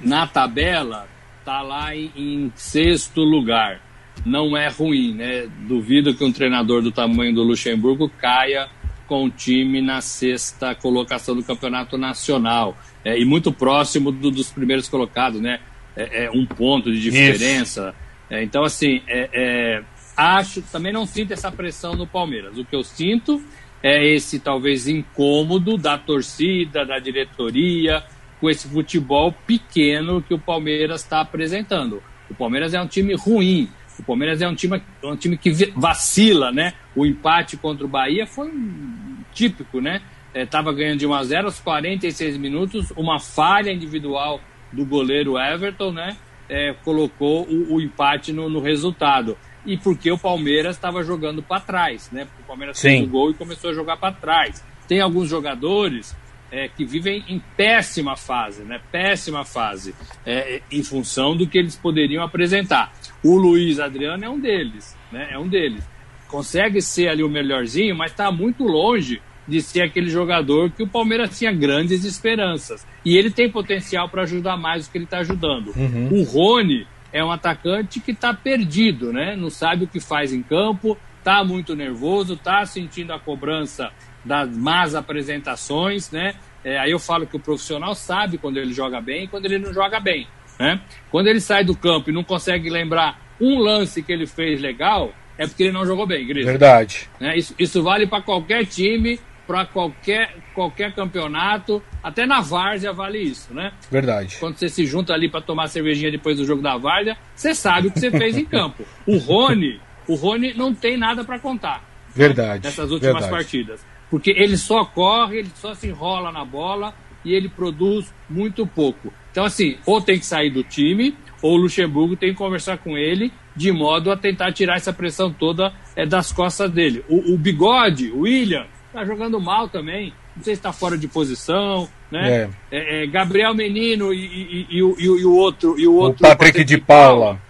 na 0.02 0.28
tabela, 0.28 1.08
tá 1.44 1.62
lá 1.62 1.96
em, 1.96 2.12
em, 2.16 2.52
sexto 2.56 3.22
lugar. 3.22 3.82
Não 4.26 4.56
é 4.56 4.68
ruim, 4.68 5.14
né? 5.14 5.48
Duvido 5.68 6.14
que 6.14 6.24
um 6.24 6.32
treinador 6.32 6.82
do 6.82 6.92
tamanho 6.92 7.34
do 7.34 7.44
Luxemburgo 7.44 8.10
caia 8.10 8.68
com 9.08 9.26
o 9.26 9.30
time 9.30 9.82
na 9.82 10.02
sexta 10.02 10.76
colocação 10.76 11.36
do 11.36 11.44
campeonato 11.44 11.98
nacional. 11.98 12.78
É, 13.04 13.18
e 13.18 13.26
muito 13.26 13.52
próximo 13.52 14.12
do, 14.12 14.30
dos 14.30 14.52
primeiros 14.52 14.88
colocados, 14.88 15.42
né? 15.42 15.60
É, 15.96 16.26
é 16.26 16.32
um 16.32 16.46
ponto 16.46 16.92
de 16.92 17.00
diferença. 17.00 17.96
É, 18.30 18.44
então, 18.44 18.64
assim, 18.64 19.02
é, 19.08 19.30
é, 19.34 19.84
acho, 20.16 20.62
também 20.62 20.94
não 20.94 21.06
sinto 21.06 21.34
essa 21.34 21.52
pressão 21.52 21.96
no 21.96 22.06
Palmeiras. 22.06 22.58
O 22.58 22.66
que 22.66 22.76
eu 22.76 22.84
sinto 22.84 23.42
é 23.82 24.06
esse 24.06 24.40
talvez 24.40 24.88
incômodo 24.88 25.78
da 25.78 25.98
torcida, 25.98 26.86
da 26.86 27.00
diretoria, 27.00 28.04
com 28.40 28.50
esse 28.50 28.68
futebol 28.68 29.34
pequeno 29.46 30.22
que 30.22 30.34
o 30.34 30.40
Palmeiras 30.40 31.02
está 31.02 31.22
apresentando. 31.22 32.02
O 32.30 32.36
Palmeiras 32.36 32.74
é 32.74 32.82
um 32.82 32.88
time 32.88 33.14
ruim, 33.16 33.70
o 33.98 34.04
Palmeiras 34.04 34.42
é 34.42 34.48
um 34.48 34.56
time, 34.56 34.82
um 35.04 35.16
time 35.16 35.38
que 35.38 35.52
vacila, 35.76 36.52
né? 36.52 36.74
O 36.96 37.06
empate 37.06 37.58
contra 37.58 37.86
o 37.86 37.90
Bahia 37.90 38.26
foi 38.26 38.50
um 38.50 39.18
típico, 39.34 39.82
né? 39.82 40.02
Estava 40.34 40.72
é, 40.72 40.74
ganhando 40.74 41.00
de 41.00 41.08
1 41.08 41.14
a 41.14 41.24
0 41.24 41.46
aos 41.46 41.60
46 41.60 42.38
minutos, 42.38 42.92
uma 42.96 43.20
falha 43.20 43.72
individual 43.72 44.40
do 44.72 44.86
goleiro 44.86 45.38
Everton, 45.38 45.92
né? 45.92 46.16
É, 46.48 46.74
colocou 46.84 47.46
o, 47.48 47.76
o 47.76 47.82
empate 47.82 48.32
no, 48.32 48.50
no 48.50 48.60
resultado 48.60 49.38
e 49.66 49.78
porque 49.78 50.12
o 50.12 50.18
Palmeiras 50.18 50.76
estava 50.76 51.04
jogando 51.04 51.44
para 51.44 51.60
trás, 51.60 52.10
né? 52.12 52.26
Porque 52.26 52.42
o 52.42 52.46
Palmeiras 52.46 52.80
Sim. 52.80 52.90
fez 52.90 53.04
o 53.04 53.08
gol 53.08 53.32
e 53.32 53.34
começou 53.34 53.70
a 53.70 53.74
jogar 53.74 53.98
para 53.98 54.14
trás. 54.14 54.64
Tem 54.88 55.02
alguns 55.02 55.30
jogadores 55.30 56.16
é, 56.52 56.68
que 56.68 56.86
vivem 56.86 57.24
em 57.28 57.42
péssima 57.56 58.16
fase, 58.16 58.64
né? 58.64 58.80
Péssima 58.92 59.46
fase, 59.46 59.94
é, 60.26 60.62
em 60.72 60.84
função 60.84 61.36
do 61.36 61.48
que 61.48 61.58
eles 61.58 61.76
poderiam 61.76 62.24
apresentar. 62.24 62.94
O 63.24 63.36
Luiz 63.36 63.80
Adriano 63.80 64.24
é 64.24 64.30
um 64.30 64.40
deles, 64.40 64.96
né? 65.12 65.30
É 65.32 65.38
um 65.38 65.48
deles. 65.48 65.84
Consegue 66.28 66.82
ser 66.82 67.10
ali 67.10 67.24
o 67.24 67.30
melhorzinho, 67.30 67.96
mas 67.96 68.12
está 68.12 68.32
muito 68.32 68.64
longe 68.64 69.22
de 69.48 69.62
ser 69.62 69.82
aquele 69.82 70.10
jogador 70.10 70.70
que 70.70 70.84
o 70.84 70.88
Palmeiras 70.88 71.38
tinha 71.38 71.52
grandes 71.52 72.06
esperanças. 72.06 72.86
E 73.04 73.18
ele 73.18 73.32
tem 73.32 73.50
potencial 73.50 74.08
para 74.08 74.22
ajudar 74.22 74.56
mais 74.56 74.86
do 74.86 74.92
que 74.92 74.98
ele 75.00 75.06
está 75.06 75.20
ajudando. 75.20 75.74
Uhum. 75.76 76.20
O 76.20 76.24
Rony 76.24 76.86
é 77.12 77.24
um 77.24 77.32
atacante 77.32 78.00
que 78.00 78.12
está 78.12 78.34
perdido, 78.34 79.12
né? 79.12 79.36
Não 79.36 79.50
sabe 79.50 79.86
o 79.86 79.88
que 79.88 80.00
faz 80.00 80.32
em 80.32 80.44
campo, 80.44 80.96
está 81.18 81.44
muito 81.44 81.76
nervoso, 81.76 82.34
está 82.34 82.64
sentindo 82.66 83.12
a 83.12 83.20
cobrança 83.20 83.92
das 84.30 84.56
más 84.56 84.94
apresentações, 84.94 86.12
né? 86.12 86.36
É, 86.64 86.78
aí 86.78 86.92
eu 86.92 87.00
falo 87.00 87.26
que 87.26 87.36
o 87.36 87.40
profissional 87.40 87.96
sabe 87.96 88.38
quando 88.38 88.58
ele 88.58 88.72
joga 88.72 89.02
bem 89.02 89.24
e 89.24 89.28
quando 89.28 89.46
ele 89.48 89.58
não 89.58 89.74
joga 89.74 90.00
bem, 90.00 90.28
né? 90.60 90.80
Quando 91.10 91.28
ele 91.28 91.42
sai 91.42 91.64
do 91.64 91.76
campo 91.76 92.12
e 92.12 92.14
não 92.14 92.24
consegue 92.24 92.70
lembrar 92.70 93.20
um 93.42 93.58
lance 93.58 94.04
que 94.04 94.12
ele 94.12 94.28
fez 94.28 94.62
legal, 94.62 95.12
é 95.36 95.48
porque 95.48 95.64
ele 95.64 95.72
não 95.72 95.84
jogou 95.84 96.06
bem, 96.06 96.28
Gris. 96.28 96.46
Verdade. 96.46 97.10
Né? 97.20 97.38
Isso, 97.38 97.56
isso 97.58 97.82
vale 97.82 98.06
para 98.06 98.22
qualquer 98.22 98.66
time, 98.68 99.20
para 99.48 99.66
qualquer, 99.66 100.36
qualquer 100.54 100.94
campeonato, 100.94 101.82
até 102.04 102.28
na 102.28 102.40
várzea 102.40 102.94
vale 102.94 103.18
isso, 103.18 103.52
né? 103.52 103.72
Verdade. 103.90 104.38
Quando 104.40 104.58
você 104.58 104.70
se 104.70 104.86
junta 104.86 105.12
ali 105.12 105.28
para 105.28 105.42
tomar 105.42 105.70
cervejinha 105.70 106.12
depois 106.12 106.38
do 106.38 106.46
jogo 106.46 106.62
da 106.62 106.78
várzea, 106.78 107.18
você 107.34 107.56
sabe 107.56 107.88
o 107.88 107.92
que 107.92 108.00
você 108.00 108.12
fez 108.12 108.38
em 108.38 108.46
campo. 108.46 108.86
O 109.08 109.18
Rony, 109.18 109.82
o 110.08 110.14
Rony 110.14 110.54
não 110.54 110.76
tem 110.76 110.98
nada 110.98 111.24
para 111.24 111.40
contar. 111.40 111.84
Verdade. 112.14 112.64
Né? 112.64 112.70
Nessas 112.70 112.92
últimas 112.92 113.14
verdade. 113.14 113.32
partidas. 113.32 113.86
Porque 114.10 114.32
ele 114.32 114.58
só 114.58 114.84
corre, 114.86 115.40
ele 115.40 115.52
só 115.56 115.74
se 115.74 115.88
enrola 115.88 116.32
na 116.32 116.44
bola 116.44 116.94
e 117.24 117.34
ele 117.34 117.50
produz 117.50 118.14
muito 118.30 118.66
pouco. 118.66 119.14
Então, 119.32 119.46
assim, 119.46 119.78
ou 119.86 120.02
tem 120.02 120.18
que 120.18 120.26
sair 120.26 120.50
do 120.50 120.64
time, 120.64 121.16
ou 121.42 121.54
o 121.54 121.58
Luxemburgo 121.58 122.16
tem 122.16 122.32
que 122.32 122.38
conversar 122.38 122.78
com 122.78 122.98
ele 122.98 123.32
de 123.56 123.72
modo 123.72 124.12
a 124.12 124.18
tentar 124.18 124.52
tirar 124.54 124.78
essa 124.78 124.94
pressão 124.94 125.32
toda 125.32 125.74
é, 125.96 126.06
das 126.06 126.32
costas 126.32 126.72
dele. 126.72 127.04
O, 127.10 127.34
o 127.34 127.38
Bigode, 127.38 128.10
o 128.12 128.22
William, 128.22 128.66
tá 128.94 129.04
jogando 129.04 129.40
mal 129.40 129.68
também. 129.68 130.14
Não 130.36 130.44
sei 130.44 130.56
se 130.56 130.60
está 130.60 130.72
fora 130.72 130.98
de 130.98 131.08
posição, 131.08 131.90
né? 132.10 132.32
É. 132.32 132.50
É, 132.72 133.04
é, 133.04 133.08
Gabriel 133.08 133.54
Menino 133.54 134.14
e, 134.14 134.26
e, 134.26 134.68
e, 134.70 134.78
e, 134.78 135.26
o 135.26 135.36
outro 135.36 135.78
e 135.78 135.86
o 135.88 135.94
outro. 135.94 136.26
O 136.26 136.30
Patrick, 136.30 136.64
de 136.64 136.78
Paula. 136.78 137.26
Paula. 137.26 137.42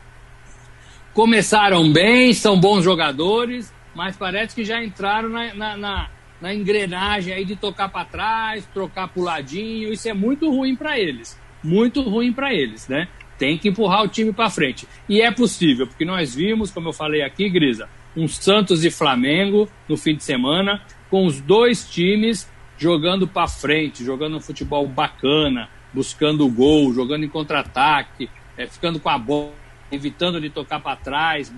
Começaram 1.14 1.92
bem, 1.92 2.34
são 2.34 2.60
bons 2.60 2.84
jogadores, 2.84 3.74
mas 3.94 4.18
parece 4.18 4.56
que 4.56 4.64
já 4.64 4.84
entraram 4.84 5.30
na, 5.30 5.54
na, 5.54 5.78
na, 5.78 6.10
na 6.42 6.54
engrenagem 6.54 7.34
aí 7.34 7.46
de 7.46 7.56
tocar 7.56 7.90
para 7.90 8.06
trás, 8.06 8.66
trocar 8.74 9.08
pro 9.08 9.24
ladinho. 9.24 9.92
Isso 9.92 10.08
é 10.08 10.14
muito 10.14 10.50
ruim 10.50 10.76
para 10.76 11.00
eles, 11.00 11.40
muito 11.64 12.02
ruim 12.02 12.32
para 12.32 12.54
eles, 12.54 12.88
né? 12.88 13.08
Tem 13.38 13.58
que 13.58 13.70
empurrar 13.70 14.04
o 14.04 14.08
time 14.08 14.34
para 14.34 14.50
frente. 14.50 14.88
E 15.08 15.22
é 15.22 15.32
possível, 15.32 15.88
porque 15.88 16.06
nós 16.06 16.36
vimos, 16.36 16.72
como 16.72 16.90
eu 16.90 16.94
falei 16.94 17.22
aqui, 17.22 17.50
Grisa, 17.50 17.88
um 18.16 18.28
Santos 18.28 18.84
e 18.84 18.92
Flamengo 18.92 19.70
no 19.88 19.96
fim 19.96 20.16
de 20.16 20.24
semana 20.24 20.82
com 21.10 21.26
os 21.26 21.40
dois 21.40 21.90
times 21.90 22.50
jogando 22.78 23.28
para 23.28 23.48
frente, 23.48 24.04
jogando 24.04 24.38
um 24.38 24.42
futebol 24.42 24.88
bacana, 24.88 25.70
buscando 25.94 26.46
o 26.46 26.50
gol, 26.50 26.94
jogando 26.94 27.26
em 27.26 27.30
contra-ataque, 27.30 28.30
é, 28.58 28.68
ficando 28.68 29.00
com 29.00 29.10
a 29.10 29.18
bola, 29.18 29.54
evitando 29.92 30.40
de 30.40 30.50
tocar 30.50 30.80
para 30.80 30.96
trás, 30.96 31.52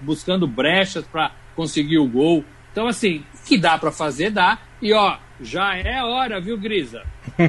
buscando 0.00 0.46
brechas 0.46 1.06
para 1.06 1.32
conseguir 1.56 1.98
o 1.98 2.06
gol. 2.06 2.44
Então, 2.70 2.86
assim, 2.86 3.24
que 3.48 3.58
dá 3.58 3.78
para 3.78 3.90
fazer, 3.90 4.30
dá. 4.30 4.58
E, 4.80 4.92
ó, 4.92 5.16
já 5.40 5.76
é 5.76 6.02
hora, 6.02 6.40
viu, 6.40 6.58
Grisa? 6.58 7.02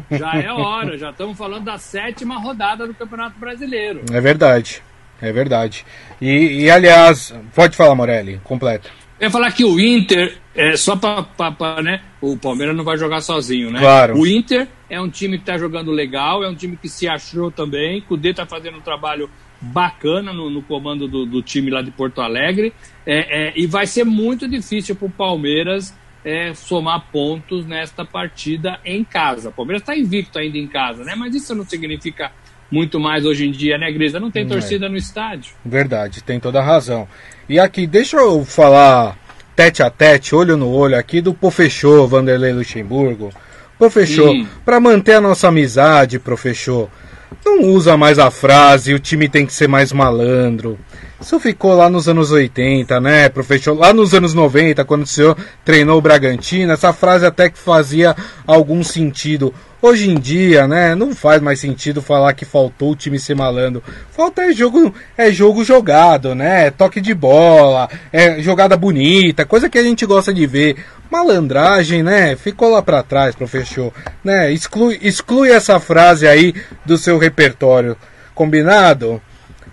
Já 0.10 0.34
é 0.36 0.52
hora, 0.52 0.98
já 0.98 1.10
estamos 1.10 1.38
falando 1.38 1.66
da 1.66 1.78
sétima 1.78 2.40
rodada 2.40 2.88
do 2.88 2.94
Campeonato 2.94 3.40
Brasileiro. 3.40 4.04
É 4.12 4.22
verdade, 4.22 4.82
é 5.22 5.32
verdade. 5.32 5.86
E, 6.22 6.62
e 6.64 6.72
aliás, 6.72 7.34
pode 7.54 7.76
falar, 7.76 7.96
Morelli, 7.96 8.40
completa. 8.44 8.90
Eu 9.20 9.26
ia 9.26 9.32
falar 9.32 9.52
que 9.52 9.66
o 9.66 9.78
Inter, 9.80 10.38
é, 10.56 10.78
só 10.78 10.96
para, 10.96 11.82
né? 11.82 12.02
O 12.22 12.38
Palmeiras 12.38 12.76
não 12.76 12.86
vai 12.86 12.98
jogar 12.98 13.20
sozinho, 13.20 13.70
né? 13.70 13.80
Claro. 13.80 14.18
O 14.18 14.26
Inter 14.26 14.68
é 14.90 15.00
um 15.02 15.10
time 15.10 15.38
que 15.38 15.44
está 15.44 15.58
jogando 15.58 15.92
legal, 15.92 16.42
é 16.42 16.48
um 16.48 16.56
time 16.56 16.78
que 16.78 16.88
se 16.88 17.08
achou 17.08 17.52
também. 17.52 18.04
O 18.10 18.16
D 18.16 18.30
está 18.30 18.46
fazendo 18.46 18.78
um 18.78 18.82
trabalho 18.82 19.30
bacana 19.62 20.32
no, 20.32 20.50
no 20.50 20.62
comando 20.62 21.08
do, 21.08 21.26
do, 21.26 21.42
time 21.42 21.70
lá 21.70 21.82
de 21.82 21.92
Porto 21.92 22.22
Alegre. 22.22 22.74
É, 23.06 23.48
é, 23.48 23.54
e 23.56 23.68
vai 23.68 23.86
ser 23.86 24.04
muito 24.04 24.48
difícil 24.48 24.96
para 24.96 25.08
o 25.08 25.12
Palmeiras 25.12 25.94
é, 26.24 26.54
somar 26.54 27.06
pontos 27.12 27.66
nesta 27.66 28.06
partida 28.06 28.80
em 28.86 29.04
casa. 29.04 29.50
O 29.50 29.52
Palmeiras 29.52 29.82
está 29.82 29.96
invicto 29.96 30.40
ainda 30.40 30.58
em 30.58 30.68
casa, 30.68 31.04
né? 31.04 31.16
Mas 31.16 31.36
isso 31.36 31.54
não 31.56 31.66
significa 31.66 32.32
muito 32.72 33.00
mais 33.00 33.26
hoje 33.26 33.48
em 33.48 33.52
dia, 33.52 33.78
né, 33.78 33.92
Grisa? 33.92 34.20
Não 34.20 34.32
tem 34.32 34.48
torcida 34.48 34.86
é. 34.86 34.90
no 34.90 34.98
estádio. 34.98 35.54
Verdade, 35.66 36.24
tem 36.24 36.40
toda 36.40 36.60
a 36.60 36.64
razão. 36.64 37.08
E 37.48 37.60
aqui, 37.60 37.88
deixa 37.88 38.18
eu 38.18 38.46
falar 38.46 39.18
tete 39.56 39.84
a 39.84 39.90
tete, 39.90 40.36
olho 40.36 40.56
no 40.56 40.70
olho 40.70 40.98
aqui 40.98 41.20
do 41.20 41.34
Professor 41.34 42.08
Vanderlei 42.08 42.54
Luxemburgo. 42.54 43.30
Professor, 43.78 44.36
para 44.66 44.80
manter 44.80 45.14
a 45.14 45.22
nossa 45.22 45.48
amizade, 45.48 46.20
professor, 46.20 46.90
não 47.46 47.62
usa 47.64 47.98
mais 47.98 48.20
a 48.20 48.32
frase 48.32 48.94
o 48.94 49.00
time 49.00 49.30
tem 49.30 49.46
que 49.46 49.54
ser 49.54 49.68
mais 49.68 49.92
malandro. 49.92 50.78
Isso 51.22 51.38
ficou 51.40 51.76
lá 51.76 51.90
nos 51.90 52.08
anos 52.08 52.32
80, 52.32 53.00
né, 53.02 53.28
professor? 53.28 53.78
Lá 53.78 53.94
nos 53.94 54.14
anos 54.14 54.34
90, 54.34 54.86
quando 54.86 55.04
o 55.04 55.08
senhor 55.08 55.36
treinou 55.66 55.98
o 55.98 56.02
Bragantino, 56.02 56.72
essa 56.72 56.94
frase 56.94 57.26
até 57.26 57.50
que 57.50 57.58
fazia 57.58 58.16
algum 58.48 58.82
sentido. 58.84 59.54
Hoje 59.82 60.10
em 60.10 60.20
dia, 60.20 60.68
né, 60.68 60.94
não 60.94 61.16
faz 61.16 61.42
mais 61.42 61.58
sentido 61.58 62.02
falar 62.02 62.34
que 62.34 62.44
faltou 62.44 62.92
o 62.92 62.96
time 62.98 63.18
ser 63.18 63.34
malandro. 63.34 63.82
Falta 64.12 64.42
é 64.42 64.52
jogo, 64.52 64.94
é 65.18 65.32
jogo 65.32 65.64
jogado, 65.64 66.36
né? 66.36 66.70
Toque 66.70 67.00
de 67.00 67.14
bola, 67.14 67.90
é 68.12 68.42
jogada 68.42 68.76
bonita, 68.76 69.46
coisa 69.46 69.70
que 69.70 69.78
a 69.78 69.84
gente 69.84 70.06
gosta 70.06 70.34
de 70.34 70.46
ver. 70.46 70.84
Malandragem, 71.10 72.04
né? 72.04 72.36
Ficou 72.36 72.70
lá 72.70 72.82
para 72.82 73.02
trás, 73.02 73.36
professor, 73.36 73.94
né? 74.22 74.52
Exclui, 74.52 75.00
exclui 75.02 75.50
essa 75.50 75.80
frase 75.80 76.28
aí 76.28 76.54
do 76.86 76.98
seu 76.98 77.18
repertório. 77.18 77.96
Combinado? 78.36 79.22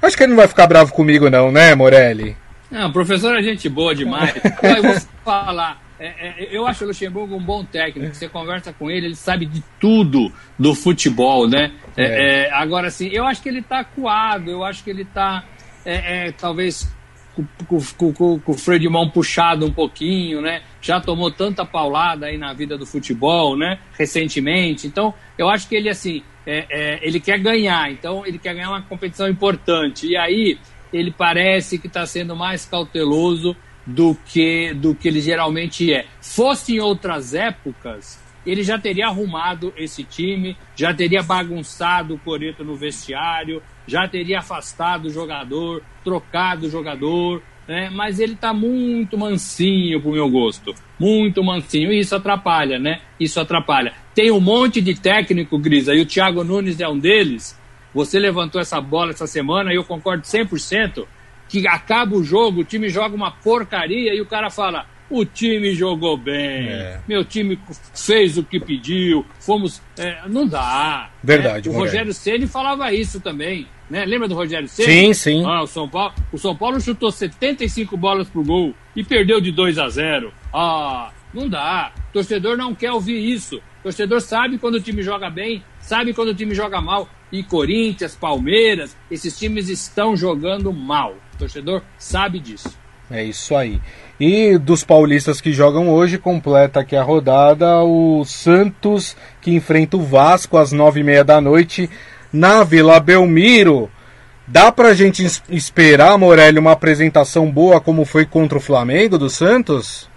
Acho 0.00 0.16
que 0.16 0.22
ele 0.22 0.30
não 0.30 0.36
vai 0.36 0.46
ficar 0.46 0.68
bravo 0.68 0.92
comigo 0.92 1.28
não, 1.28 1.50
né, 1.50 1.74
Morelli? 1.74 2.36
Não, 2.70 2.92
professor 2.92 3.36
é 3.36 3.42
gente 3.42 3.68
boa 3.68 3.92
demais. 3.92 4.34
eu 4.36 4.82
vou 4.82 4.96
falar 5.24 5.85
é, 5.98 6.44
é, 6.44 6.48
eu 6.56 6.66
acho 6.66 6.84
o 6.84 6.88
Luxemburgo 6.88 7.34
um 7.34 7.42
bom 7.42 7.64
técnico. 7.64 8.14
Você 8.14 8.28
conversa 8.28 8.72
com 8.72 8.90
ele, 8.90 9.06
ele 9.06 9.16
sabe 9.16 9.46
de 9.46 9.62
tudo 9.80 10.30
do 10.58 10.74
futebol, 10.74 11.48
né? 11.48 11.72
É. 11.96 12.04
é. 12.04 12.48
é 12.48 12.52
agora, 12.52 12.88
assim, 12.88 13.08
eu 13.08 13.24
acho 13.24 13.42
que 13.42 13.48
ele 13.48 13.60
está 13.60 13.80
acuado, 13.80 14.50
eu 14.50 14.62
acho 14.62 14.84
que 14.84 14.90
ele 14.90 15.02
está, 15.02 15.44
é, 15.84 16.32
talvez, 16.32 16.90
com, 17.34 17.46
com, 17.66 18.12
com, 18.12 18.40
com, 18.40 18.52
o 18.52 18.58
freio 18.58 18.80
de 18.80 18.88
mão 18.88 19.08
puxado 19.08 19.64
um 19.64 19.72
pouquinho, 19.72 20.42
né? 20.42 20.62
Já 20.80 21.00
tomou 21.00 21.30
tanta 21.30 21.64
paulada 21.64 22.26
aí 22.26 22.36
na 22.36 22.52
vida 22.52 22.76
do 22.76 22.84
futebol, 22.84 23.56
né? 23.56 23.78
Recentemente. 23.98 24.86
Então, 24.86 25.14
eu 25.38 25.48
acho 25.48 25.66
que 25.68 25.76
ele, 25.76 25.88
assim, 25.88 26.22
ele 27.00 27.20
quer 27.20 27.38
ganhar. 27.38 27.90
Então, 27.90 28.24
ele 28.26 28.38
quer 28.38 28.54
ganhar 28.54 28.68
uma 28.68 28.82
competição 28.82 29.28
importante. 29.28 30.06
E 30.06 30.16
aí, 30.16 30.58
ele 30.92 31.10
parece 31.10 31.78
que 31.78 31.86
está 31.86 32.06
sendo 32.06 32.36
mais 32.36 32.64
cauteloso 32.64 33.56
do 33.86 34.16
que 34.26 34.74
do 34.74 34.94
que 34.94 35.08
ele 35.08 35.20
geralmente 35.20 35.92
é. 35.92 36.06
Fosse 36.20 36.74
em 36.74 36.80
outras 36.80 37.34
épocas, 37.34 38.20
ele 38.44 38.62
já 38.62 38.78
teria 38.78 39.06
arrumado 39.06 39.72
esse 39.76 40.04
time, 40.04 40.56
já 40.74 40.92
teria 40.92 41.22
bagunçado 41.22 42.14
o 42.14 42.18
Coreto 42.18 42.64
no 42.64 42.76
vestiário, 42.76 43.62
já 43.86 44.08
teria 44.08 44.40
afastado 44.40 45.06
o 45.06 45.10
jogador, 45.10 45.82
trocado 46.04 46.66
o 46.66 46.70
jogador, 46.70 47.42
né? 47.66 47.90
Mas 47.90 48.20
ele 48.20 48.34
está 48.34 48.52
muito 48.52 49.18
mansinho 49.18 50.00
pro 50.00 50.12
meu 50.12 50.28
gosto, 50.30 50.74
muito 50.98 51.42
mansinho, 51.42 51.92
e 51.92 51.98
isso 51.98 52.14
atrapalha, 52.14 52.78
né? 52.78 53.00
Isso 53.18 53.40
atrapalha. 53.40 53.92
Tem 54.14 54.30
um 54.30 54.40
monte 54.40 54.80
de 54.80 54.94
técnico, 54.94 55.58
Grisa, 55.58 55.94
e 55.94 56.00
o 56.00 56.06
Thiago 56.06 56.44
Nunes 56.44 56.80
é 56.80 56.88
um 56.88 56.98
deles. 56.98 57.58
Você 57.92 58.18
levantou 58.18 58.60
essa 58.60 58.80
bola 58.80 59.10
essa 59.10 59.26
semana 59.26 59.72
e 59.72 59.76
eu 59.76 59.84
concordo 59.84 60.22
100% 60.22 61.06
que 61.48 61.66
acaba 61.66 62.16
o 62.16 62.24
jogo, 62.24 62.60
o 62.60 62.64
time 62.64 62.88
joga 62.88 63.14
uma 63.14 63.30
porcaria 63.30 64.14
e 64.14 64.20
o 64.20 64.26
cara 64.26 64.50
fala: 64.50 64.86
o 65.08 65.24
time 65.24 65.72
jogou 65.74 66.16
bem, 66.16 66.68
é. 66.68 67.00
meu 67.06 67.24
time 67.24 67.58
fez 67.94 68.36
o 68.36 68.42
que 68.42 68.58
pediu, 68.58 69.24
fomos. 69.38 69.80
É, 69.96 70.20
não 70.28 70.46
dá. 70.46 71.10
Verdade. 71.22 71.68
Né? 71.68 71.74
O 71.74 71.78
Rogério 71.78 72.12
Ceni 72.12 72.46
falava 72.46 72.92
isso 72.92 73.20
também. 73.20 73.66
Né? 73.88 74.04
Lembra 74.04 74.26
do 74.26 74.34
Rogério 74.34 74.68
Ceni? 74.68 74.88
Sim, 74.88 75.14
sim. 75.14 75.44
Ah, 75.46 75.62
o, 75.62 75.66
São 75.66 75.88
Paulo, 75.88 76.12
o 76.32 76.38
São 76.38 76.56
Paulo 76.56 76.80
chutou 76.80 77.10
75 77.12 77.96
bolas 77.96 78.28
pro 78.28 78.42
gol 78.42 78.74
e 78.96 79.04
perdeu 79.04 79.40
de 79.40 79.52
2 79.52 79.78
a 79.78 79.88
0. 79.88 80.32
Ah, 80.52 81.12
não 81.32 81.48
dá. 81.48 81.92
O 82.10 82.12
torcedor 82.12 82.56
não 82.56 82.74
quer 82.74 82.90
ouvir 82.90 83.18
isso. 83.32 83.58
O 83.58 83.82
torcedor 83.84 84.20
sabe 84.20 84.58
quando 84.58 84.74
o 84.74 84.80
time 84.80 85.02
joga 85.02 85.30
bem, 85.30 85.62
sabe 85.78 86.12
quando 86.12 86.30
o 86.30 86.34
time 86.34 86.54
joga 86.54 86.80
mal. 86.80 87.08
E 87.30 87.42
Corinthians, 87.42 88.16
Palmeiras, 88.16 88.96
esses 89.10 89.38
times 89.38 89.68
estão 89.68 90.16
jogando 90.16 90.72
mal. 90.72 91.14
O 91.36 91.38
torcedor 91.38 91.82
sabe 91.98 92.40
disso. 92.40 92.76
É 93.10 93.22
isso 93.22 93.54
aí. 93.54 93.80
E 94.18 94.56
dos 94.56 94.82
paulistas 94.82 95.40
que 95.40 95.52
jogam 95.52 95.90
hoje, 95.90 96.16
completa 96.16 96.80
aqui 96.80 96.96
a 96.96 97.02
rodada 97.02 97.82
o 97.82 98.24
Santos, 98.24 99.14
que 99.40 99.52
enfrenta 99.52 99.98
o 99.98 100.02
Vasco 100.02 100.56
às 100.56 100.72
nove 100.72 101.00
e 101.00 101.04
meia 101.04 101.22
da 101.22 101.40
noite 101.40 101.90
na 102.32 102.64
Vila 102.64 102.98
Belmiro. 102.98 103.90
Dá 104.46 104.72
pra 104.72 104.94
gente 104.94 105.24
esperar, 105.50 106.16
Morelli, 106.16 106.58
uma 106.58 106.72
apresentação 106.72 107.50
boa 107.50 107.80
como 107.80 108.04
foi 108.04 108.24
contra 108.24 108.56
o 108.56 108.60
Flamengo 108.60 109.18
do 109.18 109.28
Santos? 109.28 110.08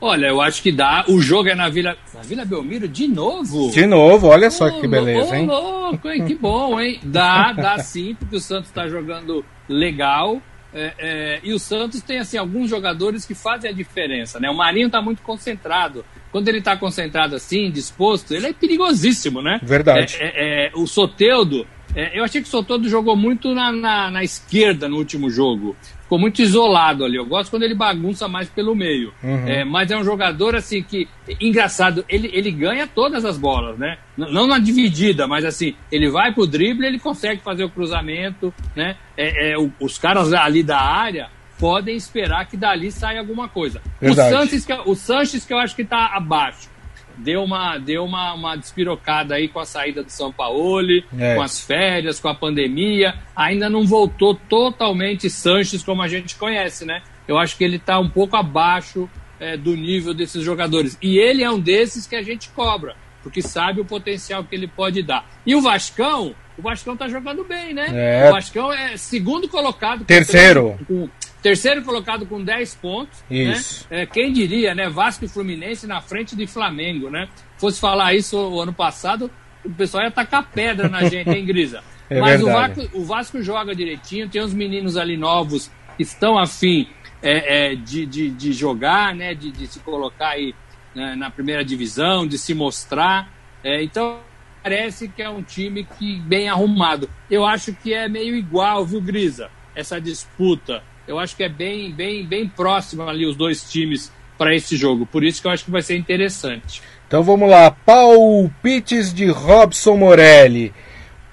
Olha, 0.00 0.26
eu 0.26 0.40
acho 0.40 0.62
que 0.62 0.72
dá. 0.72 1.04
O 1.08 1.20
jogo 1.20 1.48
é 1.48 1.54
na 1.54 1.68
Vila, 1.68 1.96
na 2.14 2.22
Vila 2.22 2.44
Belmiro 2.44 2.88
de 2.88 3.08
novo. 3.08 3.70
De 3.70 3.86
novo, 3.86 4.28
olha 4.28 4.50
só 4.50 4.68
oh, 4.68 4.80
que 4.80 4.88
beleza, 4.88 5.30
oh, 5.32 5.34
hein? 5.34 5.46
Louco, 5.46 6.08
hein? 6.10 6.24
Que 6.24 6.34
bom, 6.34 6.80
hein? 6.80 7.00
Dá, 7.02 7.52
dá 7.52 7.78
sim, 7.78 8.14
porque 8.14 8.36
o 8.36 8.40
Santos 8.40 8.68
está 8.68 8.88
jogando 8.88 9.44
legal. 9.68 10.40
É, 10.72 10.92
é, 10.98 11.40
e 11.44 11.52
o 11.52 11.58
Santos 11.58 12.02
tem 12.02 12.18
assim 12.18 12.36
alguns 12.36 12.68
jogadores 12.68 13.24
que 13.24 13.34
fazem 13.34 13.70
a 13.70 13.72
diferença, 13.72 14.40
né? 14.40 14.50
O 14.50 14.56
Marinho 14.56 14.86
está 14.86 15.00
muito 15.00 15.22
concentrado. 15.22 16.04
Quando 16.32 16.48
ele 16.48 16.58
está 16.58 16.76
concentrado 16.76 17.36
assim, 17.36 17.70
disposto, 17.70 18.34
ele 18.34 18.48
é 18.48 18.52
perigosíssimo, 18.52 19.40
né? 19.40 19.60
Verdade. 19.62 20.16
É, 20.18 20.24
é, 20.24 20.66
é 20.66 20.70
o 20.74 20.84
Soteudo, 20.86 21.64
é, 21.94 22.18
eu 22.18 22.24
achei 22.24 22.40
que 22.40 22.48
o 22.48 22.50
Soteudo 22.50 22.88
jogou 22.88 23.16
muito 23.16 23.54
na, 23.54 23.70
na, 23.70 24.10
na, 24.10 24.24
esquerda 24.24 24.88
no 24.88 24.96
último 24.96 25.30
jogo 25.30 25.76
ficou 26.14 26.18
muito 26.18 26.40
isolado 26.40 27.04
ali. 27.04 27.16
Eu 27.16 27.26
gosto 27.26 27.50
quando 27.50 27.64
ele 27.64 27.74
bagunça 27.74 28.28
mais 28.28 28.48
pelo 28.48 28.74
meio. 28.74 29.12
Uhum. 29.22 29.48
É, 29.48 29.64
mas 29.64 29.90
é 29.90 29.96
um 29.96 30.04
jogador 30.04 30.54
assim 30.54 30.82
que. 30.82 31.08
Engraçado, 31.40 32.04
ele, 32.08 32.30
ele 32.32 32.50
ganha 32.50 32.86
todas 32.86 33.24
as 33.24 33.36
bolas, 33.36 33.78
né? 33.78 33.98
Não 34.16 34.46
na 34.46 34.58
dividida, 34.58 35.26
mas 35.26 35.44
assim, 35.44 35.74
ele 35.90 36.08
vai 36.08 36.32
pro 36.32 36.46
drible, 36.46 36.86
ele 36.86 36.98
consegue 36.98 37.42
fazer 37.42 37.64
o 37.64 37.70
cruzamento, 37.70 38.54
né? 38.76 38.96
É, 39.16 39.52
é, 39.52 39.56
os 39.80 39.98
caras 39.98 40.32
ali 40.32 40.62
da 40.62 40.80
área 40.80 41.28
podem 41.58 41.96
esperar 41.96 42.46
que 42.46 42.56
dali 42.56 42.90
saia 42.92 43.20
alguma 43.20 43.48
coisa. 43.48 43.80
O 44.00 44.12
Sanches, 44.12 44.66
o 44.84 44.94
Sanches, 44.94 45.44
que 45.44 45.52
eu 45.52 45.58
acho 45.58 45.74
que 45.74 45.82
está 45.82 46.14
abaixo 46.14 46.73
deu 47.16 47.42
uma, 47.42 47.78
deu 47.78 48.04
uma, 48.04 48.34
uma 48.34 48.56
despirocada 48.56 49.34
aí 49.34 49.48
com 49.48 49.60
a 49.60 49.64
saída 49.64 50.02
do 50.02 50.10
São 50.10 50.32
Paulo, 50.32 51.02
é. 51.18 51.34
com 51.34 51.42
as 51.42 51.60
férias, 51.60 52.20
com 52.20 52.28
a 52.28 52.34
pandemia. 52.34 53.14
Ainda 53.34 53.68
não 53.68 53.86
voltou 53.86 54.34
totalmente 54.34 55.30
Sanches 55.30 55.82
como 55.82 56.02
a 56.02 56.08
gente 56.08 56.36
conhece, 56.36 56.84
né? 56.84 57.02
Eu 57.26 57.38
acho 57.38 57.56
que 57.56 57.64
ele 57.64 57.76
está 57.76 57.98
um 57.98 58.08
pouco 58.08 58.36
abaixo 58.36 59.08
é, 59.40 59.56
do 59.56 59.76
nível 59.76 60.14
desses 60.14 60.42
jogadores. 60.42 60.96
E 61.00 61.18
ele 61.18 61.42
é 61.42 61.50
um 61.50 61.58
desses 61.58 62.06
que 62.06 62.16
a 62.16 62.22
gente 62.22 62.48
cobra, 62.50 62.96
porque 63.22 63.42
sabe 63.42 63.80
o 63.80 63.84
potencial 63.84 64.44
que 64.44 64.54
ele 64.54 64.66
pode 64.66 65.02
dar. 65.02 65.26
E 65.46 65.54
o 65.54 65.60
Vascão, 65.60 66.34
o 66.56 66.62
Vascão 66.62 66.96
tá 66.96 67.08
jogando 67.08 67.44
bem, 67.44 67.74
né? 67.74 67.86
É. 67.92 68.28
O 68.28 68.32
Vascão 68.32 68.72
é 68.72 68.96
segundo 68.96 69.48
colocado. 69.48 70.04
Terceiro. 70.04 70.78
Com, 70.86 71.08
Terceiro 71.44 71.82
colocado 71.82 72.24
com 72.24 72.42
10 72.42 72.74
pontos. 72.76 73.22
Né? 73.28 73.36
Isso. 73.36 73.86
Né? 73.90 74.00
É, 74.00 74.06
quem 74.06 74.32
diria, 74.32 74.74
né? 74.74 74.88
Vasco 74.88 75.26
e 75.26 75.28
Fluminense 75.28 75.86
na 75.86 76.00
frente 76.00 76.34
de 76.34 76.46
Flamengo, 76.46 77.10
né? 77.10 77.28
Fosse 77.58 77.78
falar 77.78 78.14
isso 78.14 78.34
o 78.38 78.62
ano 78.62 78.72
passado, 78.72 79.30
o 79.62 79.68
pessoal 79.68 80.04
ia 80.04 80.10
tacar 80.10 80.50
pedra 80.50 80.88
na 80.88 81.04
gente, 81.04 81.28
hein, 81.28 81.44
Grisa? 81.44 81.84
É 82.10 82.20
Mas 82.20 82.42
o 82.42 82.46
Vasco, 82.46 82.90
o 82.92 83.04
Vasco, 83.04 83.42
joga 83.42 83.74
direitinho, 83.74 84.28
tem 84.28 84.42
uns 84.42 84.52
meninos 84.52 84.98
ali 84.98 85.16
novos 85.16 85.70
que 85.96 86.02
estão 86.02 86.38
afim 86.38 86.86
é, 87.22 87.72
é, 87.72 87.74
de, 87.74 88.04
de, 88.04 88.28
de, 88.28 88.52
jogar, 88.52 89.14
né? 89.14 89.34
De, 89.34 89.50
de 89.50 89.66
se 89.66 89.80
colocar 89.80 90.28
aí 90.28 90.54
né, 90.94 91.14
na 91.16 91.30
primeira 91.30 91.64
divisão, 91.64 92.26
de 92.26 92.36
se 92.36 92.52
mostrar. 92.52 93.32
É, 93.62 93.82
então 93.82 94.20
parece 94.62 95.08
que 95.08 95.22
é 95.22 95.30
um 95.30 95.42
time 95.42 95.88
que 95.98 96.20
bem 96.20 96.46
arrumado. 96.48 97.08
Eu 97.30 97.46
acho 97.46 97.72
que 97.72 97.94
é 97.94 98.06
meio 98.06 98.36
igual, 98.36 98.84
viu, 98.84 99.00
Grisa? 99.00 99.50
Essa 99.74 99.98
disputa 99.98 100.82
eu 101.06 101.18
acho 101.18 101.36
que 101.36 101.44
é 101.44 101.48
bem, 101.48 101.92
bem, 101.92 102.24
bem 102.24 102.48
próximo 102.48 103.02
ali 103.02 103.26
os 103.26 103.36
dois 103.36 103.62
times 103.70 104.12
para 104.38 104.54
esse 104.54 104.76
jogo. 104.76 105.06
Por 105.06 105.22
isso 105.22 105.40
que 105.40 105.46
eu 105.46 105.52
acho 105.52 105.64
que 105.64 105.70
vai 105.70 105.82
ser 105.82 105.96
interessante. 105.96 106.82
Então 107.06 107.22
vamos 107.22 107.48
lá, 107.48 107.70
palpites 107.70 109.12
de 109.12 109.26
Robson 109.26 109.96
Morelli 109.96 110.72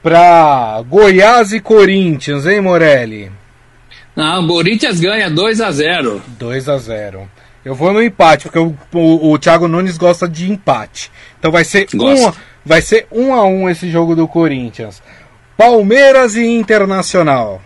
para 0.03 0.83
Goiás 0.87 1.53
e 1.53 1.59
Corinthians, 1.59 2.45
hein, 2.45 2.61
Morelli? 2.61 3.31
Não, 4.15 4.43
o 4.43 4.47
Corinthians 4.47 4.99
ganha 4.99 5.29
2 5.29 5.61
a 5.61 5.71
0. 5.71 6.21
2 6.37 6.69
a 6.69 6.77
0. 6.77 7.29
Eu 7.63 7.75
vou 7.75 7.93
no 7.93 8.01
empate, 8.01 8.45
porque 8.45 8.59
o, 8.59 8.75
o, 8.93 9.31
o 9.31 9.39
Thiago 9.39 9.67
Nunes 9.67 9.97
gosta 9.97 10.27
de 10.27 10.51
empate. 10.51 11.11
Então 11.39 11.51
vai 11.51 11.63
ser 11.63 11.87
um, 11.93 12.31
vai 12.65 12.81
ser 12.81 13.07
um 13.11 13.33
a 13.33 13.45
um 13.45 13.69
esse 13.69 13.89
jogo 13.89 14.15
do 14.15 14.27
Corinthians. 14.27 15.01
Palmeiras 15.55 16.35
e 16.35 16.43
Internacional. 16.43 17.61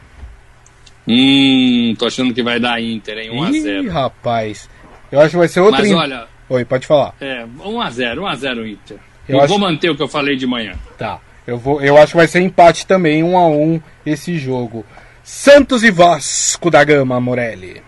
Hum, 1.07 1.93
tô 1.97 2.07
achando 2.07 2.33
que 2.33 2.41
vai 2.41 2.59
dar 2.59 2.81
Inter, 2.81 3.17
hein? 3.17 3.31
1x0. 3.31 3.83
Ih, 3.83 3.89
rapaz. 3.89 4.69
Eu 5.11 5.19
acho 5.19 5.31
que 5.31 5.37
vai 5.37 5.47
ser 5.47 5.59
outro. 5.59 5.81
Mas 5.81 5.91
olha. 5.91 6.27
Oi, 6.49 6.65
pode 6.65 6.87
falar. 6.87 7.13
É, 7.19 7.45
1x0, 7.45 8.15
1x0 8.15 8.67
Inter. 8.67 8.97
Eu, 9.27 9.35
eu 9.35 9.39
acho... 9.39 9.47
vou 9.47 9.59
manter 9.59 9.89
o 9.89 9.95
que 9.95 10.03
eu 10.03 10.07
falei 10.07 10.35
de 10.35 10.47
manhã. 10.47 10.73
Tá. 10.97 11.19
Eu, 11.45 11.57
vou, 11.57 11.81
eu 11.81 11.97
acho 11.97 12.11
que 12.11 12.17
vai 12.17 12.27
ser 12.27 12.41
empate 12.41 12.87
também, 12.87 13.23
um 13.23 13.37
a 13.37 13.47
um 13.47 13.79
esse 14.05 14.37
jogo. 14.37 14.85
Santos 15.23 15.83
e 15.83 15.91
Vasco 15.91 16.69
da 16.69 16.83
Gama, 16.83 17.19
Morelli. 17.19 17.81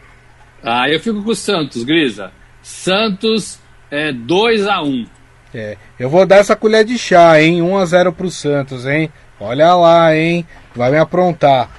Ah, 0.64 0.90
eu 0.90 1.00
fico 1.00 1.24
com 1.24 1.32
o 1.32 1.36
Santos, 1.36 1.84
Grisa. 1.84 2.32
Santos 2.62 3.60
é 3.90 4.12
2 4.12 4.68
a 4.68 4.82
1 4.82 5.06
É, 5.54 5.78
eu 6.00 6.10
vou 6.10 6.26
dar 6.26 6.38
essa 6.38 6.56
colher 6.56 6.84
de 6.84 6.98
chá, 6.98 7.42
hein? 7.42 7.62
1 7.62 7.78
a 7.78 7.86
0 7.86 8.14
pro 8.14 8.30
Santos, 8.30 8.86
hein? 8.86 9.12
Olha 9.40 9.74
lá, 9.76 10.16
hein? 10.16 10.46
Vai 10.76 10.92
me 10.92 10.98
aprontar. 10.98 11.70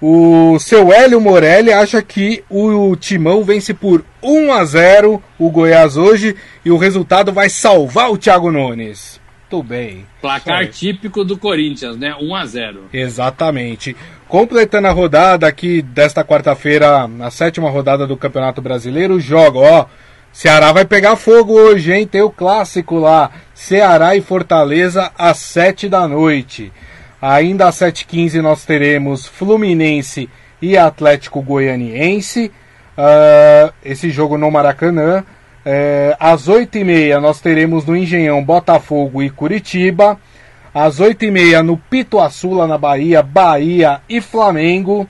O 0.00 0.58
seu 0.60 0.92
Hélio 0.92 1.20
Morelli 1.20 1.72
acha 1.72 2.00
que 2.00 2.44
o 2.48 2.94
Timão 2.94 3.42
vence 3.42 3.74
por 3.74 4.04
1 4.22 4.52
a 4.52 4.64
0 4.64 5.20
o 5.36 5.50
Goiás 5.50 5.96
hoje 5.96 6.36
e 6.64 6.70
o 6.70 6.76
resultado 6.76 7.32
vai 7.32 7.48
salvar 7.48 8.10
o 8.10 8.16
Thiago 8.16 8.52
Nunes. 8.52 9.20
Tudo 9.50 9.64
bem. 9.64 10.06
Placar 10.20 10.68
típico 10.68 11.24
do 11.24 11.36
Corinthians, 11.36 11.96
né? 11.96 12.14
1 12.20 12.34
a 12.34 12.46
0 12.46 12.84
Exatamente. 12.92 13.96
Completando 14.28 14.86
a 14.86 14.92
rodada 14.92 15.48
aqui 15.48 15.82
desta 15.82 16.22
quarta-feira, 16.22 17.10
a 17.20 17.30
sétima 17.30 17.68
rodada 17.68 18.06
do 18.06 18.16
Campeonato 18.16 18.62
Brasileiro, 18.62 19.18
joga, 19.18 19.58
ó. 19.58 19.86
Ceará 20.32 20.70
vai 20.70 20.84
pegar 20.84 21.16
fogo 21.16 21.54
hoje, 21.54 21.92
hein? 21.92 22.06
Tem 22.06 22.20
o 22.20 22.30
clássico 22.30 22.98
lá. 22.98 23.30
Ceará 23.54 24.14
e 24.14 24.20
Fortaleza 24.20 25.10
às 25.18 25.38
7 25.38 25.88
da 25.88 26.06
noite. 26.06 26.70
Ainda 27.20 27.66
às 27.66 27.76
7h15 27.76 28.40
nós 28.40 28.64
teremos 28.64 29.26
Fluminense 29.26 30.28
e 30.62 30.76
Atlético 30.76 31.42
Goianiense. 31.42 32.52
Uh, 32.96 33.72
esse 33.84 34.10
jogo 34.10 34.38
no 34.38 34.50
Maracanã. 34.50 35.24
Uh, 35.66 36.16
às 36.18 36.48
8h30 36.48 37.18
nós 37.18 37.40
teremos 37.40 37.84
no 37.84 37.96
Engenhão 37.96 38.44
Botafogo 38.44 39.22
e 39.22 39.30
Curitiba. 39.30 40.18
Às 40.72 41.00
8h30 41.00 41.62
no 41.62 41.76
Pituaçu, 41.76 42.52
lá 42.52 42.66
na 42.66 42.78
Bahia, 42.78 43.22
Bahia 43.22 44.00
e 44.08 44.20
Flamengo. 44.20 45.08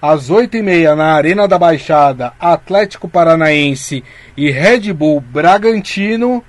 Às 0.00 0.30
8h30 0.30 0.94
na 0.94 1.14
Arena 1.14 1.48
da 1.48 1.58
Baixada, 1.58 2.34
Atlético 2.38 3.08
Paranaense 3.08 4.04
e 4.36 4.50
Red 4.50 4.92
Bull 4.92 5.20
Bragantino. 5.20 6.44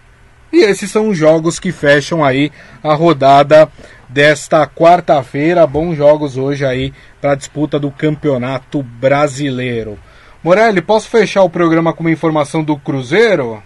E 0.52 0.64
esses 0.64 0.90
são 0.90 1.10
os 1.10 1.18
jogos 1.18 1.60
que 1.60 1.72
fecham 1.72 2.24
aí 2.24 2.52
a 2.84 2.94
rodada 2.94 3.70
desta 4.08 4.66
quarta-feira. 4.66 5.68
Bons 5.68 5.96
jogos 5.96 6.38
hoje 6.38 6.66
aí 6.66 6.94
para 7.20 7.34
a 7.34 7.36
disputa 7.36 7.80
do 7.80 7.92
Campeonato 7.92 8.82
Brasileiro. 8.82 10.00
Morelli, 10.44 10.82
posso 10.82 11.10
fechar 11.10 11.44
o 11.44 11.50
programa 11.50 11.94
com 11.94 12.02
uma 12.02 12.12
informação 12.12 12.64
do 12.64 12.78
Cruzeiro? 12.78 13.62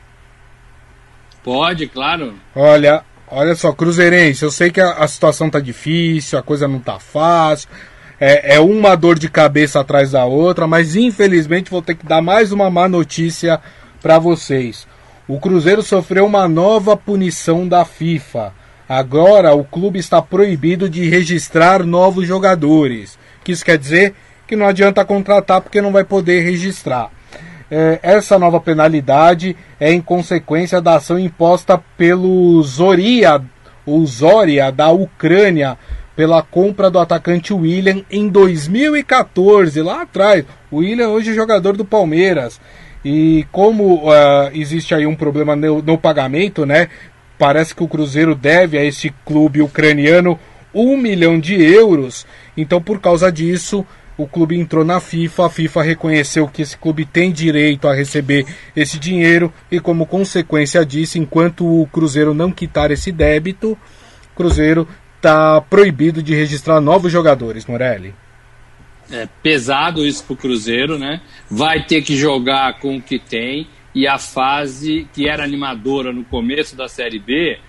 Pode, 1.43 1.87
claro. 1.87 2.35
Olha, 2.55 3.03
olha 3.27 3.55
só, 3.55 3.71
Cruzeirense, 3.71 4.43
eu 4.43 4.51
sei 4.51 4.71
que 4.71 4.79
a, 4.79 4.93
a 4.93 5.07
situação 5.07 5.49
tá 5.49 5.59
difícil, 5.59 6.39
a 6.39 6.43
coisa 6.43 6.67
não 6.67 6.79
tá 6.79 6.99
fácil. 6.99 7.69
É, 8.19 8.55
é, 8.55 8.59
uma 8.59 8.95
dor 8.95 9.17
de 9.17 9.27
cabeça 9.29 9.79
atrás 9.79 10.11
da 10.11 10.25
outra, 10.25 10.67
mas 10.67 10.95
infelizmente 10.95 11.71
vou 11.71 11.81
ter 11.81 11.95
que 11.95 12.05
dar 12.05 12.21
mais 12.21 12.51
uma 12.51 12.69
má 12.69 12.87
notícia 12.87 13.59
para 13.99 14.19
vocês. 14.19 14.87
O 15.31 15.39
Cruzeiro 15.39 15.81
sofreu 15.81 16.25
uma 16.25 16.45
nova 16.45 16.97
punição 16.97 17.65
da 17.65 17.85
FIFA. 17.85 18.51
Agora 18.87 19.53
o 19.53 19.63
clube 19.63 19.97
está 19.97 20.21
proibido 20.21 20.89
de 20.89 21.07
registrar 21.07 21.85
novos 21.85 22.27
jogadores. 22.27 23.17
Que 23.41 23.53
isso 23.53 23.63
quer 23.63 23.77
dizer? 23.77 24.13
Que 24.45 24.57
não 24.57 24.67
adianta 24.67 25.05
contratar 25.05 25.61
porque 25.61 25.81
não 25.81 25.93
vai 25.93 26.03
poder 26.03 26.41
registrar. 26.41 27.09
É, 27.71 27.97
essa 28.03 28.37
nova 28.37 28.59
penalidade 28.59 29.55
é 29.79 29.93
em 29.93 30.01
consequência 30.01 30.81
da 30.81 30.97
ação 30.97 31.17
imposta 31.17 31.81
pelo 31.97 32.61
Zoria, 32.63 33.41
o 33.85 34.05
Zoria 34.05 34.69
da 34.69 34.91
Ucrânia, 34.91 35.77
pela 36.13 36.41
compra 36.41 36.91
do 36.91 36.99
atacante 36.99 37.53
William 37.53 38.03
em 38.11 38.27
2014, 38.27 39.81
lá 39.81 40.01
atrás. 40.01 40.43
O 40.69 40.79
William 40.79 41.07
hoje 41.07 41.31
é 41.31 41.33
jogador 41.33 41.77
do 41.77 41.85
Palmeiras. 41.85 42.59
E 43.03 43.45
como 43.51 44.07
uh, 44.07 44.51
existe 44.53 44.93
aí 44.93 45.05
um 45.07 45.15
problema 45.15 45.55
no, 45.55 45.81
no, 45.81 45.97
pagamento, 45.97 46.65
né? 46.65 46.87
Parece 47.37 47.73
que 47.73 47.83
o 47.83 47.87
Cruzeiro 47.87 48.35
deve 48.35 48.77
a 48.77 48.85
este 48.85 49.11
clube 49.25 49.61
ucraniano 49.61 50.39
um 50.73 50.95
milhão 50.95 51.39
de 51.39 51.55
euros. 51.61 52.25
Então, 52.55 52.81
por 52.81 53.01
causa 53.01 53.31
disso, 53.31 53.85
o 54.15 54.27
clube 54.27 54.55
entrou 54.55 54.85
na 54.85 54.99
FIFA. 54.99 55.47
A 55.47 55.49
FIFA 55.49 55.81
reconheceu 55.81 56.47
que 56.47 56.61
esse 56.61 56.77
clube 56.77 57.03
tem 57.03 57.31
direito 57.31 57.87
a 57.87 57.95
receber 57.95 58.45
esse 58.75 58.99
dinheiro 58.99 59.51
e, 59.71 59.79
como 59.79 60.05
consequência 60.05 60.85
disso, 60.85 61.17
enquanto 61.17 61.65
o 61.65 61.87
Cruzeiro 61.87 62.33
não 62.33 62.51
quitar 62.51 62.91
esse 62.91 63.11
débito, 63.11 63.71
o 63.71 64.35
Cruzeiro 64.35 64.87
está 65.17 65.59
proibido 65.61 66.21
de 66.21 66.35
registrar 66.35 66.79
novos 66.79 67.11
jogadores, 67.11 67.65
Morelli 67.65 68.13
é 69.11 69.27
pesado 69.41 70.05
isso 70.05 70.23
pro 70.23 70.35
Cruzeiro, 70.35 70.97
né? 70.97 71.21
Vai 71.49 71.83
ter 71.83 72.01
que 72.01 72.15
jogar 72.15 72.79
com 72.79 72.97
o 72.97 73.01
que 73.01 73.19
tem 73.19 73.67
e 73.93 74.07
a 74.07 74.17
fase 74.17 75.07
que 75.13 75.27
era 75.27 75.43
animadora 75.43 76.13
no 76.13 76.23
começo 76.23 76.75
da 76.75 76.87
Série 76.87 77.19
B, 77.19 77.59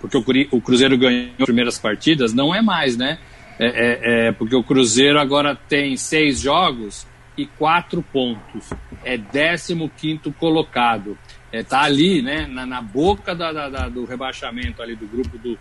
porque 0.00 0.16
o 0.50 0.60
Cruzeiro 0.60 0.96
ganhou 0.96 1.30
as 1.38 1.44
primeiras 1.44 1.78
partidas, 1.78 2.32
não 2.32 2.54
é 2.54 2.62
mais, 2.62 2.96
né? 2.96 3.18
É, 3.58 3.66
é, 3.66 4.28
é, 4.28 4.32
porque 4.32 4.54
o 4.54 4.62
Cruzeiro 4.62 5.18
agora 5.18 5.56
tem 5.56 5.96
seis 5.96 6.40
jogos 6.40 7.06
e 7.36 7.46
quatro 7.46 8.02
pontos. 8.02 8.70
É 9.04 9.18
15 9.18 9.74
colocado. 10.38 11.18
É, 11.50 11.62
tá 11.62 11.82
ali, 11.82 12.22
né? 12.22 12.46
Na, 12.46 12.66
na 12.66 12.80
boca 12.80 13.34
da, 13.34 13.50
da, 13.52 13.88
do 13.88 14.04
rebaixamento 14.04 14.82
ali 14.82 14.94
do 14.94 15.06
grupo 15.06 15.38
do, 15.38 15.58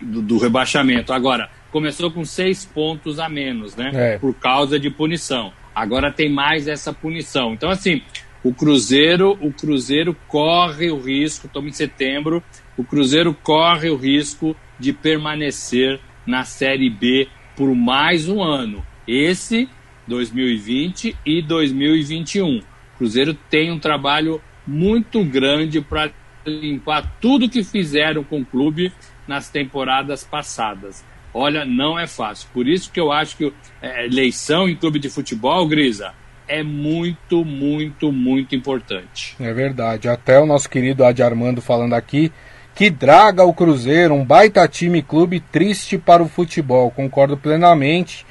do, 0.00 0.22
do, 0.22 0.38
rebaixamento. 0.38 1.12
Agora, 1.12 1.50
começou 1.70 2.10
com 2.10 2.24
seis 2.24 2.64
pontos 2.64 3.18
a 3.18 3.28
menos, 3.28 3.76
né? 3.76 3.90
É. 3.94 4.18
Por 4.18 4.34
causa 4.34 4.78
de 4.78 4.90
punição. 4.90 5.52
Agora 5.74 6.10
tem 6.10 6.28
mais 6.28 6.66
essa 6.66 6.92
punição. 6.92 7.52
Então, 7.52 7.70
assim, 7.70 8.02
o 8.42 8.52
Cruzeiro, 8.52 9.38
o 9.40 9.52
Cruzeiro 9.52 10.16
corre 10.26 10.90
o 10.90 11.00
risco, 11.00 11.46
estamos 11.46 11.70
em 11.70 11.74
setembro, 11.74 12.42
o 12.76 12.84
Cruzeiro 12.84 13.34
corre 13.34 13.90
o 13.90 13.96
risco 13.96 14.56
de 14.78 14.92
permanecer 14.92 16.00
na 16.26 16.44
Série 16.44 16.88
B 16.88 17.28
por 17.56 17.74
mais 17.74 18.28
um 18.28 18.42
ano. 18.42 18.84
Esse, 19.06 19.68
2020 20.06 21.16
e 21.24 21.42
2021. 21.42 22.58
O 22.58 22.62
Cruzeiro 22.98 23.34
tem 23.34 23.70
um 23.70 23.78
trabalho 23.78 24.40
muito 24.66 25.24
grande 25.24 25.80
para 25.80 26.10
limpar 26.46 27.16
tudo 27.20 27.48
que 27.48 27.64
fizeram 27.64 28.22
com 28.22 28.40
o 28.40 28.44
clube 28.44 28.92
nas 29.26 29.50
temporadas 29.50 30.24
passadas. 30.24 31.04
Olha, 31.32 31.64
não 31.64 31.98
é 31.98 32.06
fácil. 32.06 32.48
Por 32.52 32.66
isso 32.66 32.90
que 32.90 32.98
eu 32.98 33.12
acho 33.12 33.36
que 33.36 33.52
é, 33.82 34.06
eleição 34.06 34.68
em 34.68 34.76
clube 34.76 34.98
de 34.98 35.08
futebol, 35.08 35.66
Grisa, 35.66 36.12
é 36.46 36.62
muito, 36.62 37.44
muito, 37.44 38.10
muito 38.10 38.56
importante. 38.56 39.36
É 39.38 39.52
verdade. 39.52 40.08
Até 40.08 40.40
o 40.40 40.46
nosso 40.46 40.68
querido 40.68 41.04
Adi 41.04 41.22
Armando 41.22 41.60
falando 41.60 41.94
aqui 41.94 42.32
que 42.74 42.90
draga 42.90 43.44
o 43.44 43.52
Cruzeiro, 43.52 44.14
um 44.14 44.24
baita 44.24 44.68
time 44.68 45.02
clube 45.02 45.40
triste 45.40 45.98
para 45.98 46.22
o 46.22 46.28
futebol. 46.28 46.92
Concordo 46.92 47.36
plenamente. 47.36 48.24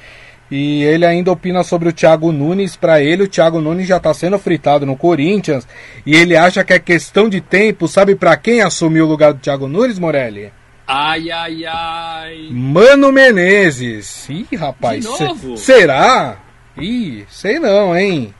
E 0.50 0.82
ele 0.84 1.04
ainda 1.04 1.30
opina 1.30 1.62
sobre 1.62 1.90
o 1.90 1.92
Thiago 1.92 2.32
Nunes. 2.32 2.74
Para 2.74 3.02
ele, 3.02 3.24
o 3.24 3.28
Thiago 3.28 3.60
Nunes 3.60 3.86
já 3.86 3.98
está 3.98 4.14
sendo 4.14 4.38
fritado 4.38 4.86
no 4.86 4.96
Corinthians. 4.96 5.68
E 6.06 6.16
ele 6.16 6.34
acha 6.34 6.64
que 6.64 6.72
é 6.72 6.78
questão 6.78 7.28
de 7.28 7.42
tempo. 7.42 7.86
Sabe 7.86 8.14
para 8.14 8.34
quem 8.38 8.62
assumiu 8.62 9.04
o 9.04 9.08
lugar 9.08 9.34
do 9.34 9.40
Thiago 9.40 9.68
Nunes, 9.68 9.98
Morelli? 9.98 10.50
Ai, 10.90 11.30
ai, 11.30 11.66
ai. 11.66 12.48
Mano 12.50 13.12
Menezes. 13.12 14.26
Ih, 14.30 14.56
rapaz. 14.56 15.04
De 15.04 15.10
novo? 15.10 15.54
será? 15.58 16.38
Ih, 16.78 17.26
sei 17.28 17.58
não, 17.58 17.94
hein? 17.94 18.34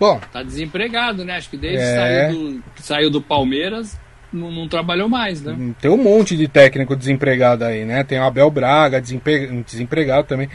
Bom. 0.00 0.20
Tá 0.32 0.42
desempregado, 0.42 1.24
né? 1.24 1.36
Acho 1.36 1.48
que 1.48 1.56
desde 1.56 1.78
é... 1.78 1.94
saiu, 1.94 2.32
do, 2.32 2.64
saiu 2.74 3.08
do 3.10 3.22
Palmeiras, 3.22 3.96
não, 4.32 4.50
não, 4.50 4.66
trabalhou 4.66 5.08
mais, 5.08 5.42
né? 5.42 5.56
Tem 5.80 5.88
um 5.92 5.96
monte 5.96 6.36
de 6.36 6.48
técnico 6.48 6.96
desempregado 6.96 7.64
aí, 7.64 7.84
né? 7.84 8.02
Tem 8.02 8.18
o 8.18 8.24
Abel 8.24 8.50
Braga, 8.50 9.00
desempregado 9.00 10.26
também. 10.26 10.48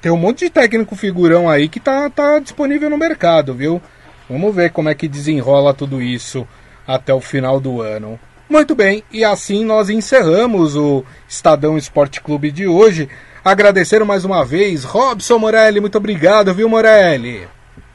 Tem 0.00 0.10
um 0.10 0.16
monte 0.16 0.46
de 0.46 0.50
técnico 0.50 0.96
figurão 0.96 1.46
aí 1.46 1.68
que 1.68 1.78
tá, 1.78 2.08
tá 2.08 2.38
disponível 2.38 2.88
no 2.88 2.96
mercado, 2.96 3.52
viu? 3.52 3.82
Vamos 4.30 4.54
ver 4.54 4.70
como 4.70 4.88
é 4.88 4.94
que 4.94 5.06
desenrola 5.06 5.74
tudo 5.74 6.00
isso 6.00 6.48
até 6.86 7.12
o 7.12 7.20
final 7.20 7.60
do 7.60 7.82
ano. 7.82 8.18
Muito 8.48 8.76
bem, 8.76 9.02
e 9.12 9.24
assim 9.24 9.64
nós 9.64 9.90
encerramos 9.90 10.76
o 10.76 11.04
Estadão 11.28 11.76
Esporte 11.76 12.20
Clube 12.20 12.52
de 12.52 12.64
hoje. 12.66 13.08
Agradecer 13.44 14.04
mais 14.04 14.24
uma 14.24 14.44
vez, 14.44 14.84
Robson 14.84 15.36
Morelli, 15.36 15.80
muito 15.80 15.98
obrigado, 15.98 16.54
viu, 16.54 16.68
Morelli? 16.68 17.48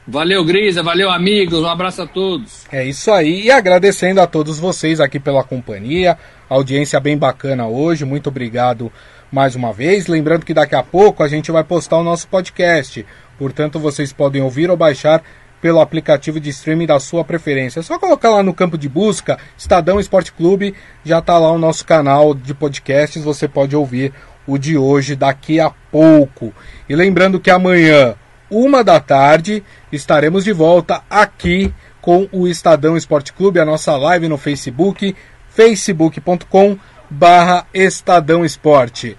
Valeu, 0.06 0.44
Grisa, 0.44 0.82
valeu, 0.82 1.10
amigos, 1.10 1.60
um 1.60 1.66
abraço 1.66 2.02
a 2.02 2.06
todos. 2.06 2.66
É 2.70 2.84
isso 2.84 3.10
aí, 3.10 3.44
e 3.44 3.50
agradecendo 3.50 4.20
a 4.20 4.26
todos 4.26 4.58
vocês 4.58 5.00
aqui 5.00 5.18
pela 5.18 5.42
companhia, 5.42 6.18
audiência 6.50 7.00
bem 7.00 7.16
bacana 7.16 7.66
hoje, 7.66 8.04
muito 8.04 8.28
obrigado 8.28 8.92
mais 9.32 9.56
uma 9.56 9.72
vez. 9.72 10.06
Lembrando 10.06 10.44
que 10.44 10.52
daqui 10.52 10.74
a 10.74 10.82
pouco 10.82 11.22
a 11.22 11.28
gente 11.28 11.50
vai 11.50 11.64
postar 11.64 11.96
o 11.96 12.04
nosso 12.04 12.28
podcast, 12.28 13.06
portanto 13.38 13.78
vocês 13.80 14.12
podem 14.12 14.42
ouvir 14.42 14.68
ou 14.68 14.76
baixar 14.76 15.22
pelo 15.62 15.80
aplicativo 15.80 16.40
de 16.40 16.50
streaming 16.50 16.86
da 16.86 16.98
sua 16.98 17.24
preferência. 17.24 17.78
É 17.78 17.82
só 17.82 17.96
colocar 17.96 18.30
lá 18.30 18.42
no 18.42 18.52
campo 18.52 18.76
de 18.76 18.88
busca 18.88 19.38
Estadão 19.56 20.00
Esporte 20.00 20.32
Clube, 20.32 20.74
já 21.04 21.20
está 21.20 21.38
lá 21.38 21.52
o 21.52 21.58
nosso 21.58 21.86
canal 21.86 22.34
de 22.34 22.52
podcasts, 22.52 23.22
você 23.22 23.46
pode 23.46 23.76
ouvir 23.76 24.12
o 24.44 24.58
de 24.58 24.76
hoje 24.76 25.14
daqui 25.14 25.60
a 25.60 25.70
pouco. 25.70 26.52
E 26.88 26.96
lembrando 26.96 27.38
que 27.38 27.48
amanhã, 27.48 28.16
uma 28.50 28.82
da 28.82 28.98
tarde, 28.98 29.62
estaremos 29.92 30.42
de 30.42 30.52
volta 30.52 31.02
aqui 31.08 31.72
com 32.00 32.28
o 32.32 32.48
Estadão 32.48 32.96
Esporte 32.96 33.32
Clube, 33.32 33.60
a 33.60 33.64
nossa 33.64 33.96
live 33.96 34.26
no 34.26 34.36
Facebook, 34.36 35.14
facebook.com 35.48 36.76
barra 37.08 37.64
Estadão 37.72 38.44
Esporte. 38.44 39.16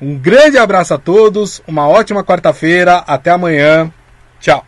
Um 0.00 0.16
grande 0.16 0.56
abraço 0.56 0.94
a 0.94 0.98
todos, 0.98 1.62
uma 1.66 1.86
ótima 1.86 2.24
quarta-feira, 2.24 3.04
até 3.06 3.30
amanhã, 3.30 3.92
tchau! 4.40 4.64